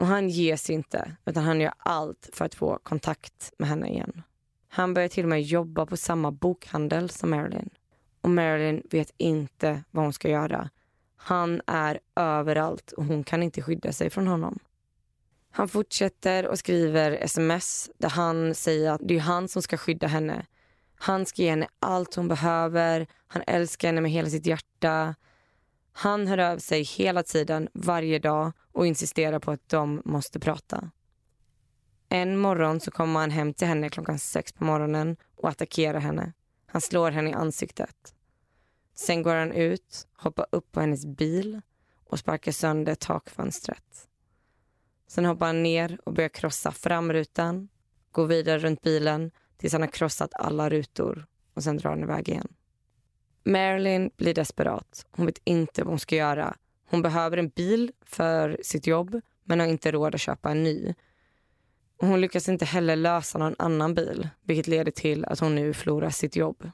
[0.00, 3.88] Och han ger sig inte, utan han gör allt för att få kontakt med henne
[3.88, 4.22] igen.
[4.68, 7.70] Han börjar till och med jobba på samma bokhandel som Marilyn.
[8.24, 10.70] Och Marilyn vet inte vad hon ska göra.
[11.16, 14.58] Han är överallt och hon kan inte skydda sig från honom.
[15.50, 20.06] Han fortsätter och skriver sms där han säger att det är han som ska skydda
[20.06, 20.46] henne.
[20.94, 23.06] Han ska ge henne allt hon behöver.
[23.26, 25.14] Han älskar henne med hela sitt hjärta.
[25.92, 30.90] Han hör av sig hela tiden, varje dag och insisterar på att de måste prata.
[32.08, 36.32] En morgon så kommer han hem till henne klockan sex på morgonen och attackerar henne.
[36.74, 38.13] Han slår henne i ansiktet.
[38.94, 41.60] Sen går han ut, hoppar upp på hennes bil
[42.04, 44.08] och sparkar sönder takfönstret.
[45.06, 47.68] Sen hoppar han ner och börjar krossa framrutan,
[48.12, 52.28] går vidare runt bilen tills han har krossat alla rutor och sen drar han iväg
[52.28, 52.48] igen.
[53.44, 55.06] Marilyn blir desperat.
[55.10, 56.56] Hon vet inte vad hon ska göra.
[56.90, 60.94] Hon behöver en bil för sitt jobb men har inte råd att köpa en ny.
[61.96, 65.74] Och hon lyckas inte heller lösa någon annan bil vilket leder till att hon nu
[65.74, 66.70] förlorar sitt jobb.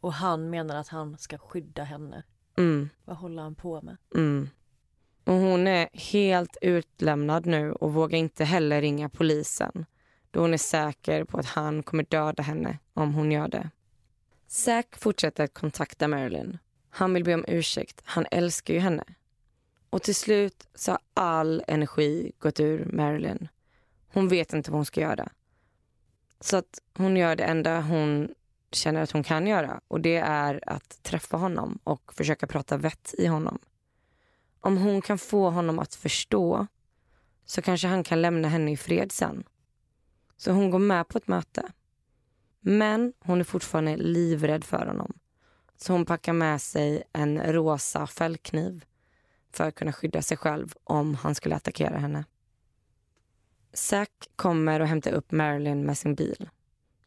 [0.00, 2.22] Och han menar att han ska skydda henne.
[2.58, 2.88] Mm.
[3.04, 3.96] Vad håller han på med?
[4.14, 4.48] Mm.
[5.24, 9.86] Och hon är helt utlämnad nu och vågar inte heller ringa polisen
[10.30, 13.70] då hon är säker på att han kommer döda henne om hon gör det.
[14.46, 16.58] Zack fortsätter att kontakta Marilyn.
[16.90, 18.00] Han vill be om ursäkt.
[18.04, 19.04] Han älskar ju henne.
[19.90, 23.48] Och till slut så har all energi gått ur Marilyn.
[24.12, 25.28] Hon vet inte vad hon ska göra.
[26.40, 28.34] Så att hon gör det enda hon
[28.72, 33.14] känner att hon kan göra och det är att träffa honom och försöka prata vett
[33.18, 33.58] i honom.
[34.60, 36.66] Om hon kan få honom att förstå
[37.44, 39.44] så kanske han kan lämna henne i fred sen.
[40.36, 41.72] Så hon går med på ett möte.
[42.60, 45.12] Men hon är fortfarande livrädd för honom.
[45.76, 48.84] Så hon packar med sig en rosa fällkniv
[49.52, 52.24] för att kunna skydda sig själv om han skulle attackera henne.
[53.72, 56.48] Zack kommer och hämtar upp Marilyn med sin bil.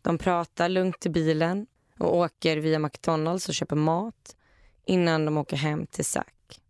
[0.03, 1.67] De pratar lugnt i bilen
[1.99, 4.35] och åker via McDonalds och köper mat
[4.85, 6.61] innan de åker hem till Zack.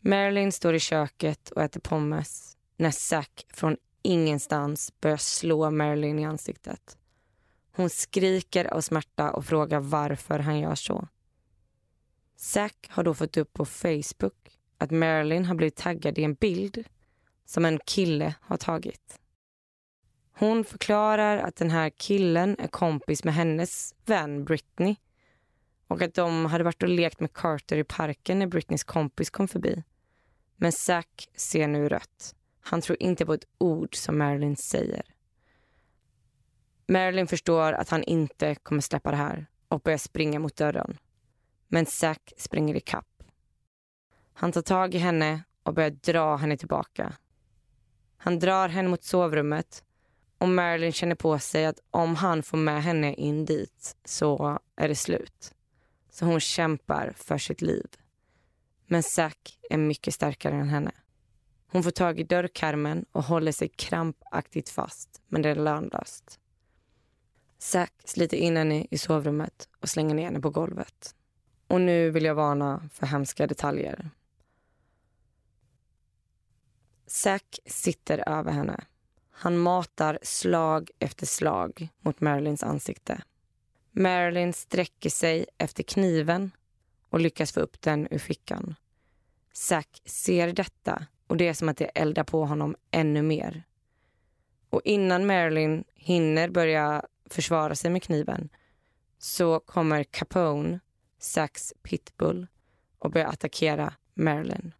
[0.00, 6.24] Marilyn står i köket och äter pommes när Zack från ingenstans börjar slå Marilyn i
[6.24, 6.98] ansiktet.
[7.72, 11.08] Hon skriker av smärta och frågar varför han gör så.
[12.36, 16.84] Zack har då fått upp på Facebook att Marilyn har blivit taggad i en bild
[17.44, 19.20] som en kille har tagit.
[20.40, 24.96] Hon förklarar att den här killen är kompis med hennes vän Britney
[25.86, 29.48] och att de hade varit och lekt med Carter i parken när Britneys kompis kom
[29.48, 29.82] förbi.
[30.56, 32.34] Men Zack ser nu rött.
[32.60, 35.02] Han tror inte på ett ord som Marilyn säger.
[36.88, 40.98] Marilyn förstår att han inte kommer släppa det här och börjar springa mot dörren.
[41.68, 43.22] Men Zack springer i kapp.
[44.32, 47.12] Han tar tag i henne och börjar dra henne tillbaka.
[48.16, 49.84] Han drar henne mot sovrummet
[50.40, 54.88] och Marilyn känner på sig att om han får med henne in dit så är
[54.88, 55.54] det slut.
[56.10, 57.86] Så hon kämpar för sitt liv.
[58.86, 60.92] Men Zack är mycket starkare än henne.
[61.66, 66.40] Hon får tag i dörrkarmen och håller sig krampaktigt fast, men det är lönlöst.
[67.58, 71.14] Zack sliter in henne i sovrummet och slänger ner henne på golvet.
[71.66, 74.10] Och nu vill jag varna för hemska detaljer.
[77.06, 78.84] Zack sitter över henne.
[79.42, 83.22] Han matar slag efter slag mot Marilyns ansikte.
[83.90, 86.50] Marilyn sträcker sig efter kniven
[87.08, 88.74] och lyckas få upp den ur fickan.
[89.52, 93.62] Zack ser detta och det är som att det eldar på honom ännu mer.
[94.70, 98.48] Och innan Marilyn hinner börja försvara sig med kniven
[99.18, 100.80] så kommer Capone,
[101.18, 102.46] Zacks pitbull,
[102.98, 104.74] och börjar attackera Marilyn.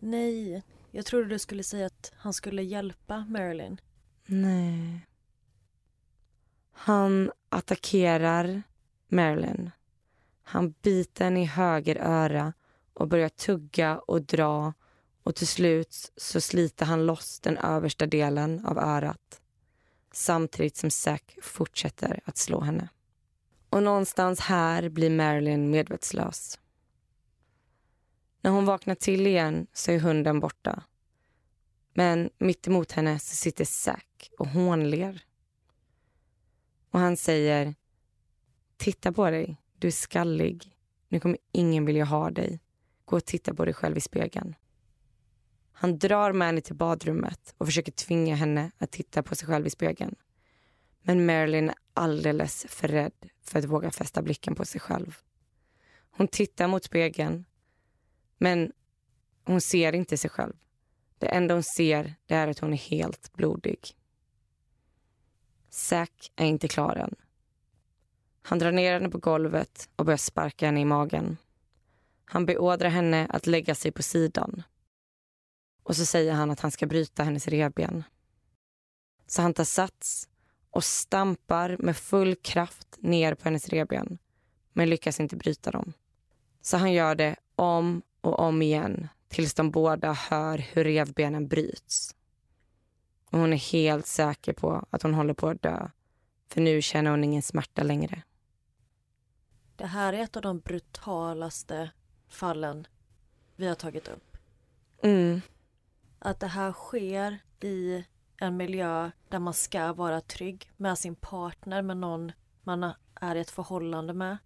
[0.00, 0.62] Nej,
[0.94, 3.80] jag trodde du skulle säga att han skulle hjälpa Marilyn.
[4.26, 5.06] Nej.
[6.72, 8.62] Han attackerar
[9.08, 9.70] Marilyn.
[10.42, 12.52] Han biter henne i höger öra
[12.94, 14.72] och börjar tugga och dra
[15.22, 19.40] och till slut så sliter han loss den översta delen av örat
[20.12, 22.88] samtidigt som Zack fortsätter att slå henne.
[23.70, 26.58] Och någonstans här blir Marilyn medvetslös.
[28.42, 30.82] När hon vaknar till igen så är hunden borta.
[31.94, 35.24] Men mitt emot henne så sitter Zack och hånler.
[36.90, 37.74] Och han säger
[38.76, 40.76] Titta på dig, du är skallig.
[41.08, 42.60] Nu kommer ingen vilja ha dig.
[43.04, 44.54] Gå och titta på dig själv i spegeln.
[45.72, 49.66] Han drar med henne till badrummet och försöker tvinga henne att titta på sig själv
[49.66, 50.14] i spegeln.
[51.02, 55.18] Men Marilyn är alldeles för rädd för att våga fästa blicken på sig själv.
[56.10, 57.44] Hon tittar mot spegeln,
[58.42, 58.72] men
[59.44, 60.52] hon ser inte sig själv.
[61.18, 63.96] Det enda hon ser det är att hon är helt blodig.
[65.70, 67.14] Zack är inte klar än.
[68.42, 71.36] Han drar ner henne på golvet och börjar sparka henne i magen.
[72.24, 74.62] Han beordrar henne att lägga sig på sidan.
[75.82, 78.04] Och så säger han att han ska bryta hennes revben.
[79.26, 80.28] Så han tar sats
[80.70, 84.18] och stampar med full kraft ner på hennes revben
[84.72, 85.92] men lyckas inte bryta dem.
[86.60, 92.14] Så han gör det om och om igen tills de båda hör hur revbenen bryts.
[93.30, 95.88] Och hon är helt säker på att hon håller på att dö
[96.48, 98.22] för nu känner hon ingen smärta längre.
[99.76, 101.90] Det här är ett av de brutalaste
[102.28, 102.86] fallen
[103.56, 104.36] vi har tagit upp.
[105.02, 105.40] Mm.
[106.18, 108.04] Att det här sker i
[108.36, 113.40] en miljö där man ska vara trygg med sin partner, med någon man är i
[113.40, 114.38] ett förhållande med.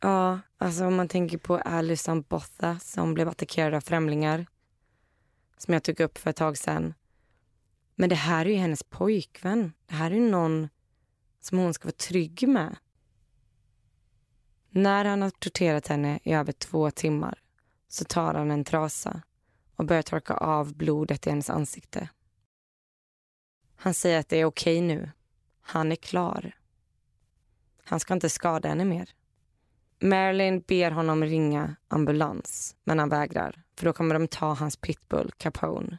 [0.00, 4.46] Ja, alltså om man tänker på Alison Botha som blev attackerad av främlingar.
[5.58, 6.94] Som jag tog upp för ett tag sedan.
[7.94, 9.72] Men det här är ju hennes pojkvän.
[9.86, 10.68] Det här är ju någon
[11.40, 12.76] som hon ska vara trygg med.
[14.70, 17.42] När han har torterat henne i över två timmar
[17.88, 19.22] så tar han en trasa
[19.76, 22.08] och börjar torka av blodet i hennes ansikte.
[23.76, 25.10] Han säger att det är okej nu.
[25.60, 26.58] Han är klar.
[27.84, 29.14] Han ska inte skada henne mer.
[30.00, 35.32] Marilyn ber honom ringa ambulans, men han vägrar för då kommer de ta hans pitbull
[35.38, 35.98] Capone.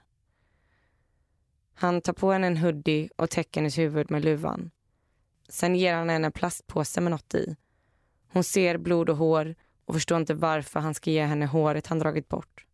[1.73, 4.71] Han tar på henne en hoodie och täcker hennes huvud med luvan.
[5.49, 7.55] Sen ger han henne en plastpåse med något i.
[8.27, 11.99] Hon ser blod och hår och förstår inte varför han ska ge henne håret han
[11.99, 12.65] dragit bort.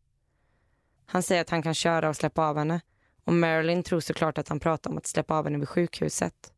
[1.05, 2.81] Han säger att han kan köra och släppa av henne
[3.23, 6.53] och Marilyn tror såklart att han pratar om att släppa av henne vid sjukhuset.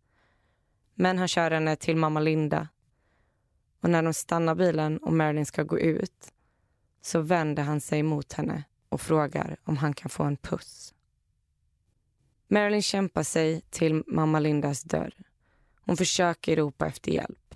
[0.96, 2.68] Men han kör henne till mamma Linda.
[3.86, 6.34] Och när de stannar bilen och Marilyn ska gå ut
[7.02, 10.94] så vänder han sig mot henne och frågar om han kan få en puss.
[12.48, 15.14] Marilyn kämpar sig till mamma Lindas dörr.
[15.86, 17.56] Hon försöker ropa efter hjälp.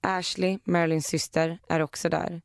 [0.00, 2.42] Ashley, Marilyns syster, är också där.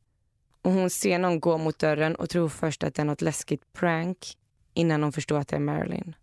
[0.62, 3.72] Och Hon ser någon gå mot dörren och tror först att det är något läskigt
[3.72, 4.38] prank
[4.74, 6.16] innan hon förstår att det är Marilyn.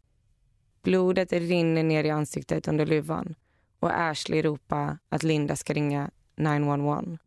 [0.82, 3.36] Blodet rinner ner i ansiktet under luvan
[3.80, 6.12] och Ashley ropar att Linda ska ringa
[6.42, 7.18] 911.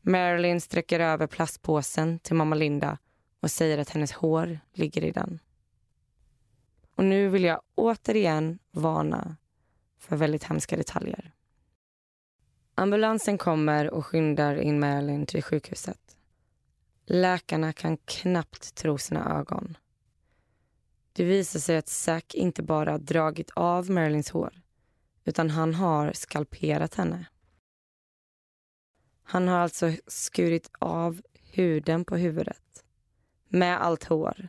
[0.00, 2.98] Marilyn sträcker över plastpåsen till mamma Linda
[3.40, 5.38] och säger att hennes hår ligger i den.
[6.94, 9.36] Och nu vill jag återigen varna
[9.98, 11.32] för väldigt hemska detaljer.
[12.74, 16.16] Ambulansen kommer och skyndar in Marilyn till sjukhuset.
[17.06, 19.76] Läkarna kan knappt tro sina ögon.
[21.12, 24.62] Det visar sig att Zack inte bara dragit av Marilyns hår
[25.24, 27.26] utan han har skalperat henne.
[29.28, 31.22] Han har alltså skurit av
[31.52, 32.84] huden på huvudet
[33.48, 34.48] med allt hår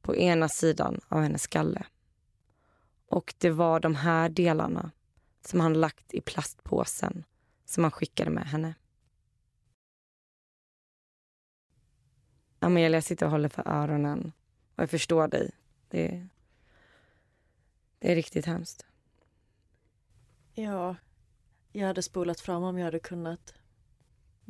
[0.00, 1.86] på ena sidan av hennes skalle.
[3.06, 4.90] Och det var de här delarna
[5.46, 7.24] som han lagt i plastpåsen
[7.64, 8.74] som han skickade med henne.
[12.58, 14.32] Amelia sitter och håller för öronen
[14.74, 15.50] och jag förstår dig.
[15.88, 16.28] Det,
[17.98, 18.86] det är riktigt hemskt.
[20.54, 20.96] Ja,
[21.72, 23.54] jag hade spolat fram om jag hade kunnat.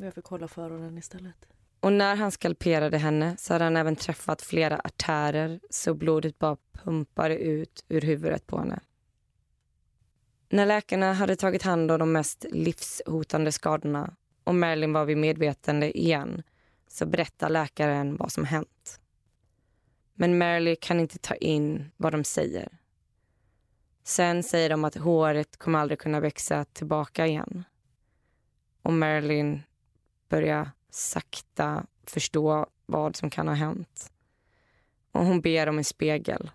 [0.03, 1.47] Men jag fick hålla för öronen istället.
[1.81, 6.57] Och när han skalperade henne så hade han även träffat flera artärer så blodet bara
[6.73, 8.81] pumpade ut ur huvudet på henne.
[10.49, 15.99] När läkarna hade tagit hand om de mest livshotande skadorna och Marilyn var vid medvetande
[15.99, 16.43] igen
[16.89, 19.01] så berättar läkaren vad som hänt.
[20.15, 22.79] Men Marilyn kan inte ta in vad de säger.
[24.05, 27.65] Sen säger de att håret kommer aldrig kunna växa tillbaka igen.
[28.83, 29.63] Och Marilyn
[30.33, 34.13] börja sakta förstå vad som kan ha hänt.
[35.13, 36.51] Och hon ber om en spegel.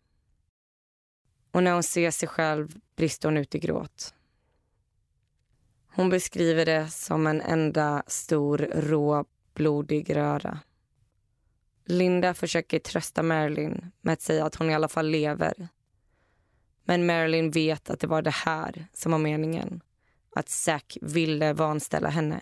[1.52, 4.14] Och när hon ser sig själv brister hon ut i gråt.
[5.88, 10.60] Hon beskriver det som en enda stor, rå, blodig röra.
[11.86, 15.68] Linda försöker trösta Marilyn med att säga att hon i alla fall lever.
[16.84, 19.82] Men Marilyn vet att det var det här som var meningen.
[20.36, 22.42] Att Zack ville vanställa henne.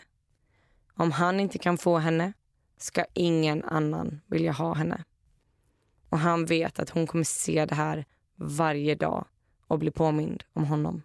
[0.95, 2.33] Om han inte kan få henne
[2.77, 5.03] ska ingen annan vilja ha henne.
[6.09, 9.25] Och han vet att hon kommer se det här varje dag
[9.67, 11.01] och bli påmind om honom.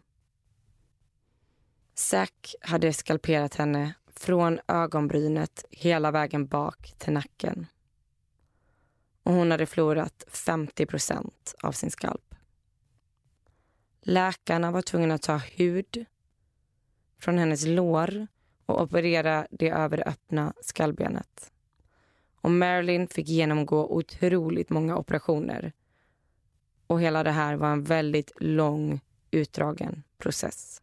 [1.95, 7.67] Zack hade skalperat henne från ögonbrynet hela vägen bak till nacken.
[9.23, 12.35] Och hon hade förlorat 50 procent av sin skalp.
[14.03, 16.05] Läkarna var tvungna att ta hud
[17.19, 18.27] från hennes lår
[18.71, 21.53] och operera det över det öppna skallbenet.
[22.41, 25.73] Och Marilyn fick genomgå otroligt många operationer.
[26.87, 29.01] Och hela det här var en väldigt lång,
[29.31, 30.83] utdragen process.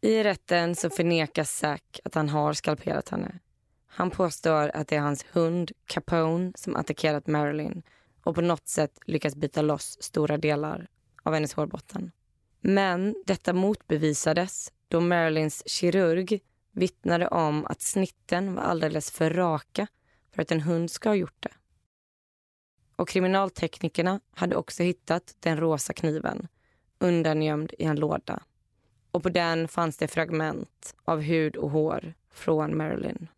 [0.00, 3.38] I rätten så förnekar Zack att han har skalperat henne.
[3.86, 7.82] Han påstår att det är hans hund Capone som attackerat Marilyn
[8.24, 10.88] och på något sätt lyckats bita loss stora delar
[11.22, 12.12] av hennes hårbotten.
[12.60, 16.40] Men detta motbevisades då Marilyns kirurg
[16.72, 19.86] vittnade om att snitten var alldeles för raka
[20.34, 21.52] för att en hund ska ha gjort det.
[22.96, 26.48] Och kriminalteknikerna hade också hittat den rosa kniven
[26.98, 28.42] undangömd i en låda.
[29.10, 33.28] och på den fanns det fragment av hud och hår från Marilyn.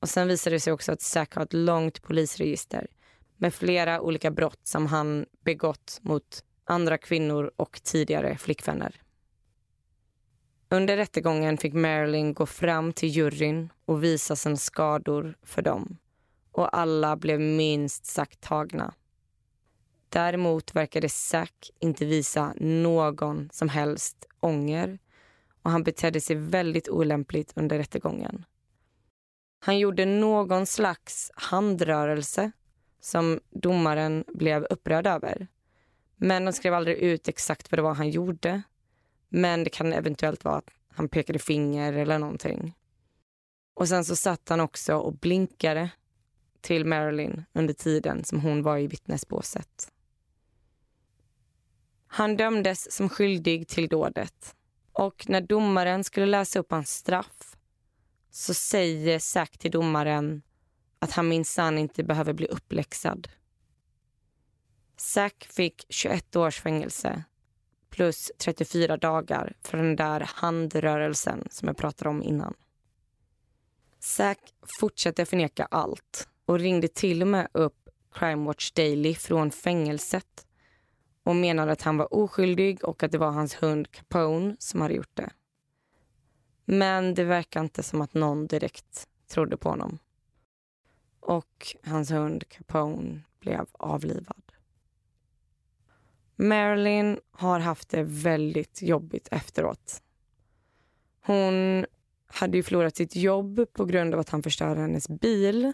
[0.00, 2.86] Och sen visade det sig också att Zack har ett långt polisregister
[3.36, 9.00] med flera olika brott som han begått mot andra kvinnor och tidigare flickvänner.
[10.68, 15.98] Under rättegången fick Marilyn gå fram till juryn och visa sina skador för dem.
[16.52, 18.94] Och alla blev minst sagt tagna.
[20.08, 24.98] Däremot verkade Zack inte visa någon som helst ånger
[25.62, 28.44] och han betedde sig väldigt olämpligt under rättegången.
[29.60, 32.52] Han gjorde någon slags handrörelse
[33.00, 35.46] som domaren blev upprörd över.
[36.16, 38.62] Men de skrev aldrig ut exakt vad det var han gjorde.
[39.28, 42.74] Men det kan eventuellt vara att han pekade finger eller någonting.
[43.74, 45.90] Och sen så satt han också och blinkade
[46.60, 49.92] till Marilyn under tiden som hon var i vittnesbåset.
[52.06, 54.56] Han dömdes som skyldig till dådet.
[54.92, 57.56] Och när domaren skulle läsa upp hans straff
[58.30, 60.42] så säger Zack till domaren
[60.98, 63.28] att han minsann inte behöver bli uppläxad.
[64.96, 67.24] Zack fick 21 års fängelse
[67.90, 72.54] plus 34 dagar för den där handrörelsen som jag pratade om innan.
[73.98, 80.46] Zack fortsatte förneka allt och ringde till och med upp Crime Watch Daily från fängelset
[81.22, 84.94] och menade att han var oskyldig och att det var hans hund Capone som hade
[84.94, 85.30] gjort det.
[86.64, 89.98] Men det verkar inte som att någon direkt trodde på honom.
[91.20, 94.43] Och hans hund Capone blev avlivad.
[96.36, 100.02] Marilyn har haft det väldigt jobbigt efteråt.
[101.26, 101.86] Hon
[102.26, 105.72] hade ju förlorat sitt jobb på grund av att han förstörde hennes bil.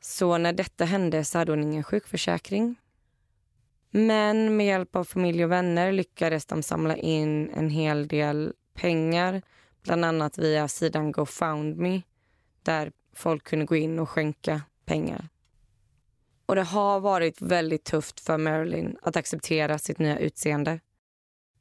[0.00, 2.76] Så när detta hände så hade hon ingen sjukförsäkring.
[3.90, 9.42] Men med hjälp av familj och vänner lyckades de samla in en hel del pengar.
[9.82, 12.02] Bland annat via sidan GoFundMe
[12.62, 15.28] där folk kunde gå in och skänka pengar.
[16.50, 20.80] Och det har varit väldigt tufft för Marilyn att acceptera sitt nya utseende.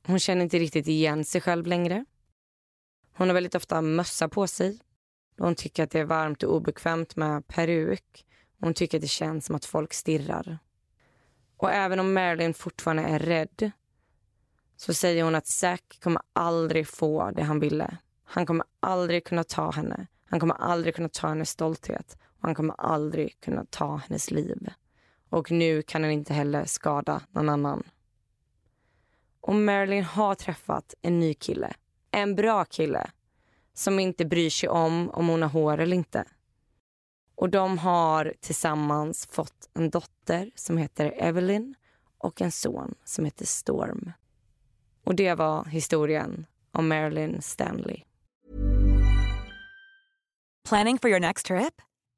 [0.05, 2.05] Hon känner inte riktigt igen sig själv längre.
[3.15, 4.79] Hon har väldigt ofta mössa på sig.
[5.37, 8.25] Hon tycker att det är varmt och obekvämt med peruk.
[8.59, 10.59] Hon tycker att det känns som att folk stirrar.
[11.57, 13.71] Och även om Marilyn fortfarande är rädd
[14.75, 17.97] så säger hon att Zack kommer aldrig få det han ville.
[18.23, 20.07] Han kommer aldrig kunna ta henne.
[20.25, 22.17] Han kommer aldrig kunna ta hennes stolthet.
[22.39, 24.67] Han kommer aldrig kunna ta hennes liv.
[25.29, 27.83] Och nu kan han inte heller skada någon annan.
[29.41, 31.73] Och Marilyn har träffat en ny kille.
[32.11, 33.11] En bra kille.
[33.73, 36.25] Som inte bryr sig om om hon har hår eller inte.
[37.35, 41.75] Och de har tillsammans fått en dotter som heter Evelyn
[42.17, 44.11] och en son som heter Storm.
[45.03, 48.03] Och det var historien om Marilyn Stanley.
[50.69, 51.81] Planning for your next trip?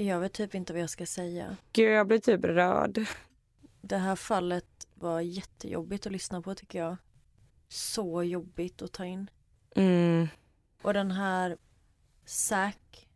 [0.00, 1.56] Jag vet typ inte vad jag ska säga.
[1.72, 3.06] Gud, jag blir typ rörd.
[3.80, 6.96] Det här fallet var jättejobbigt att lyssna på tycker jag.
[7.68, 9.30] Så jobbigt att ta in.
[9.76, 10.28] Mm.
[10.82, 11.56] Och den här
[12.24, 13.08] Zack,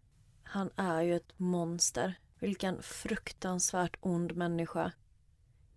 [0.42, 2.18] han är ju ett monster.
[2.38, 4.92] Vilken fruktansvärt ond människa.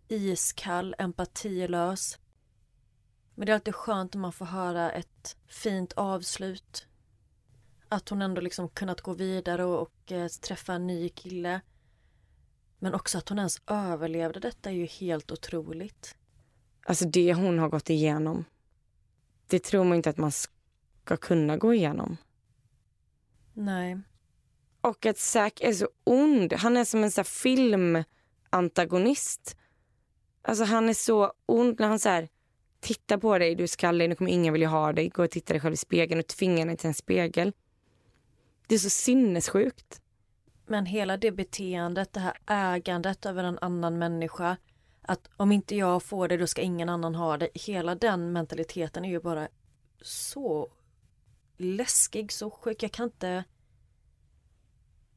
[0.07, 2.19] Iskall, empatilös.
[3.35, 6.87] Men det är alltid skönt om man får höra ett fint avslut.
[7.95, 11.61] Att hon ändå liksom kunnat gå vidare och, och eh, träffa en ny kille.
[12.79, 16.15] Men också att hon ens överlevde detta är ju helt otroligt.
[16.85, 18.45] Alltså det hon har gått igenom.
[19.47, 22.17] Det tror man inte att man ska kunna gå igenom.
[23.53, 23.99] Nej.
[24.81, 26.53] Och att Zack är så ond.
[26.53, 29.57] Han är som en sån filmantagonist.
[30.41, 32.29] Alltså han är så ond när han så här,
[32.79, 35.09] tittar på dig, du är skallig, nu kommer ingen vilja ha dig.
[35.09, 37.53] Går och tittar dig själv i spegeln och tvingar dig till en spegel.
[38.67, 40.01] Det är så sinnessjukt.
[40.65, 44.57] Men hela det beteendet, det här ägandet över en annan människa.
[45.01, 47.49] Att om inte jag får det, då ska ingen annan ha det.
[47.53, 49.47] Hela den mentaliteten är ju bara
[50.01, 50.71] så
[51.57, 52.83] läskig, så sjuk.
[52.83, 53.43] Jag kan inte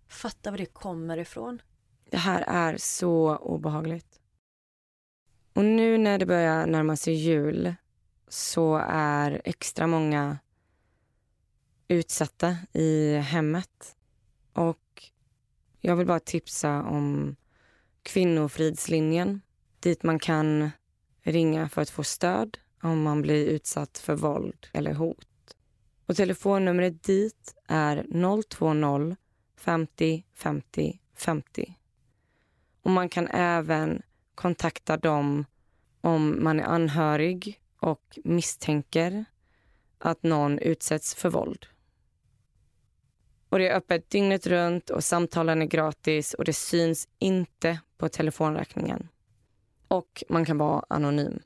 [0.09, 1.63] fatta var det kommer ifrån.
[2.11, 4.21] Det här är så obehagligt.
[5.55, 7.75] Och nu när det börjar närma sig jul
[8.29, 10.39] så är extra många
[11.89, 13.97] utsatta i hemmet.
[14.53, 15.03] Och
[15.81, 17.37] jag vill bara tipsa om
[18.03, 19.41] Kvinnofridslinjen
[19.81, 20.71] dit man kan
[21.23, 25.57] ringa för att få stöd om man blir utsatt för våld eller hot.
[26.07, 28.07] Och telefonnumret dit är
[28.51, 29.17] 020
[29.57, 31.79] 50 50 50.
[32.83, 34.03] Och man kan även
[34.35, 35.45] kontakta dem
[36.01, 39.25] om man är anhörig och misstänker
[39.99, 41.67] att någon utsätts för våld.
[43.49, 48.09] Och Det är öppet dygnet runt och samtalen är gratis och det syns inte på
[48.09, 49.09] telefonräkningen.
[49.89, 51.43] Och man kan vara anonym.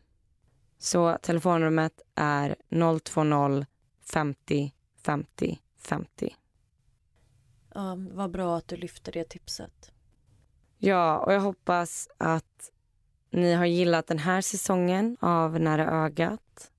[0.79, 3.67] Så telefonnumret är 020
[4.05, 4.73] 50
[5.05, 6.37] 50 50.
[7.75, 9.93] Ja, vad bra att du lyfte det tipset.
[10.79, 12.71] Ja, och jag hoppas att
[13.31, 16.71] ni har gillat den här säsongen av Nära ögat.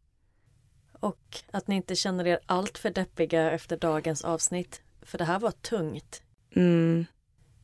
[0.99, 4.82] Och att ni inte känner er allt för deppiga efter dagens avsnitt.
[5.05, 6.21] För det här var tungt.
[6.55, 7.05] Mm.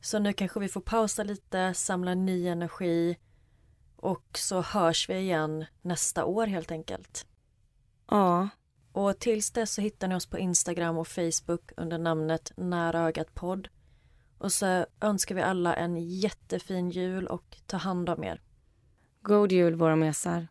[0.00, 3.16] Så nu kanske vi får pausa lite, samla ny energi
[3.96, 7.26] och så hörs vi igen nästa år helt enkelt.
[8.10, 8.48] Ja.
[8.92, 13.34] Och tills dess så hittar ni oss på Instagram och Facebook under namnet Nära ögat
[13.34, 13.68] podd.
[14.38, 18.42] Och så önskar vi alla en jättefin jul och ta hand om er.
[19.22, 20.48] God jul våra mesar.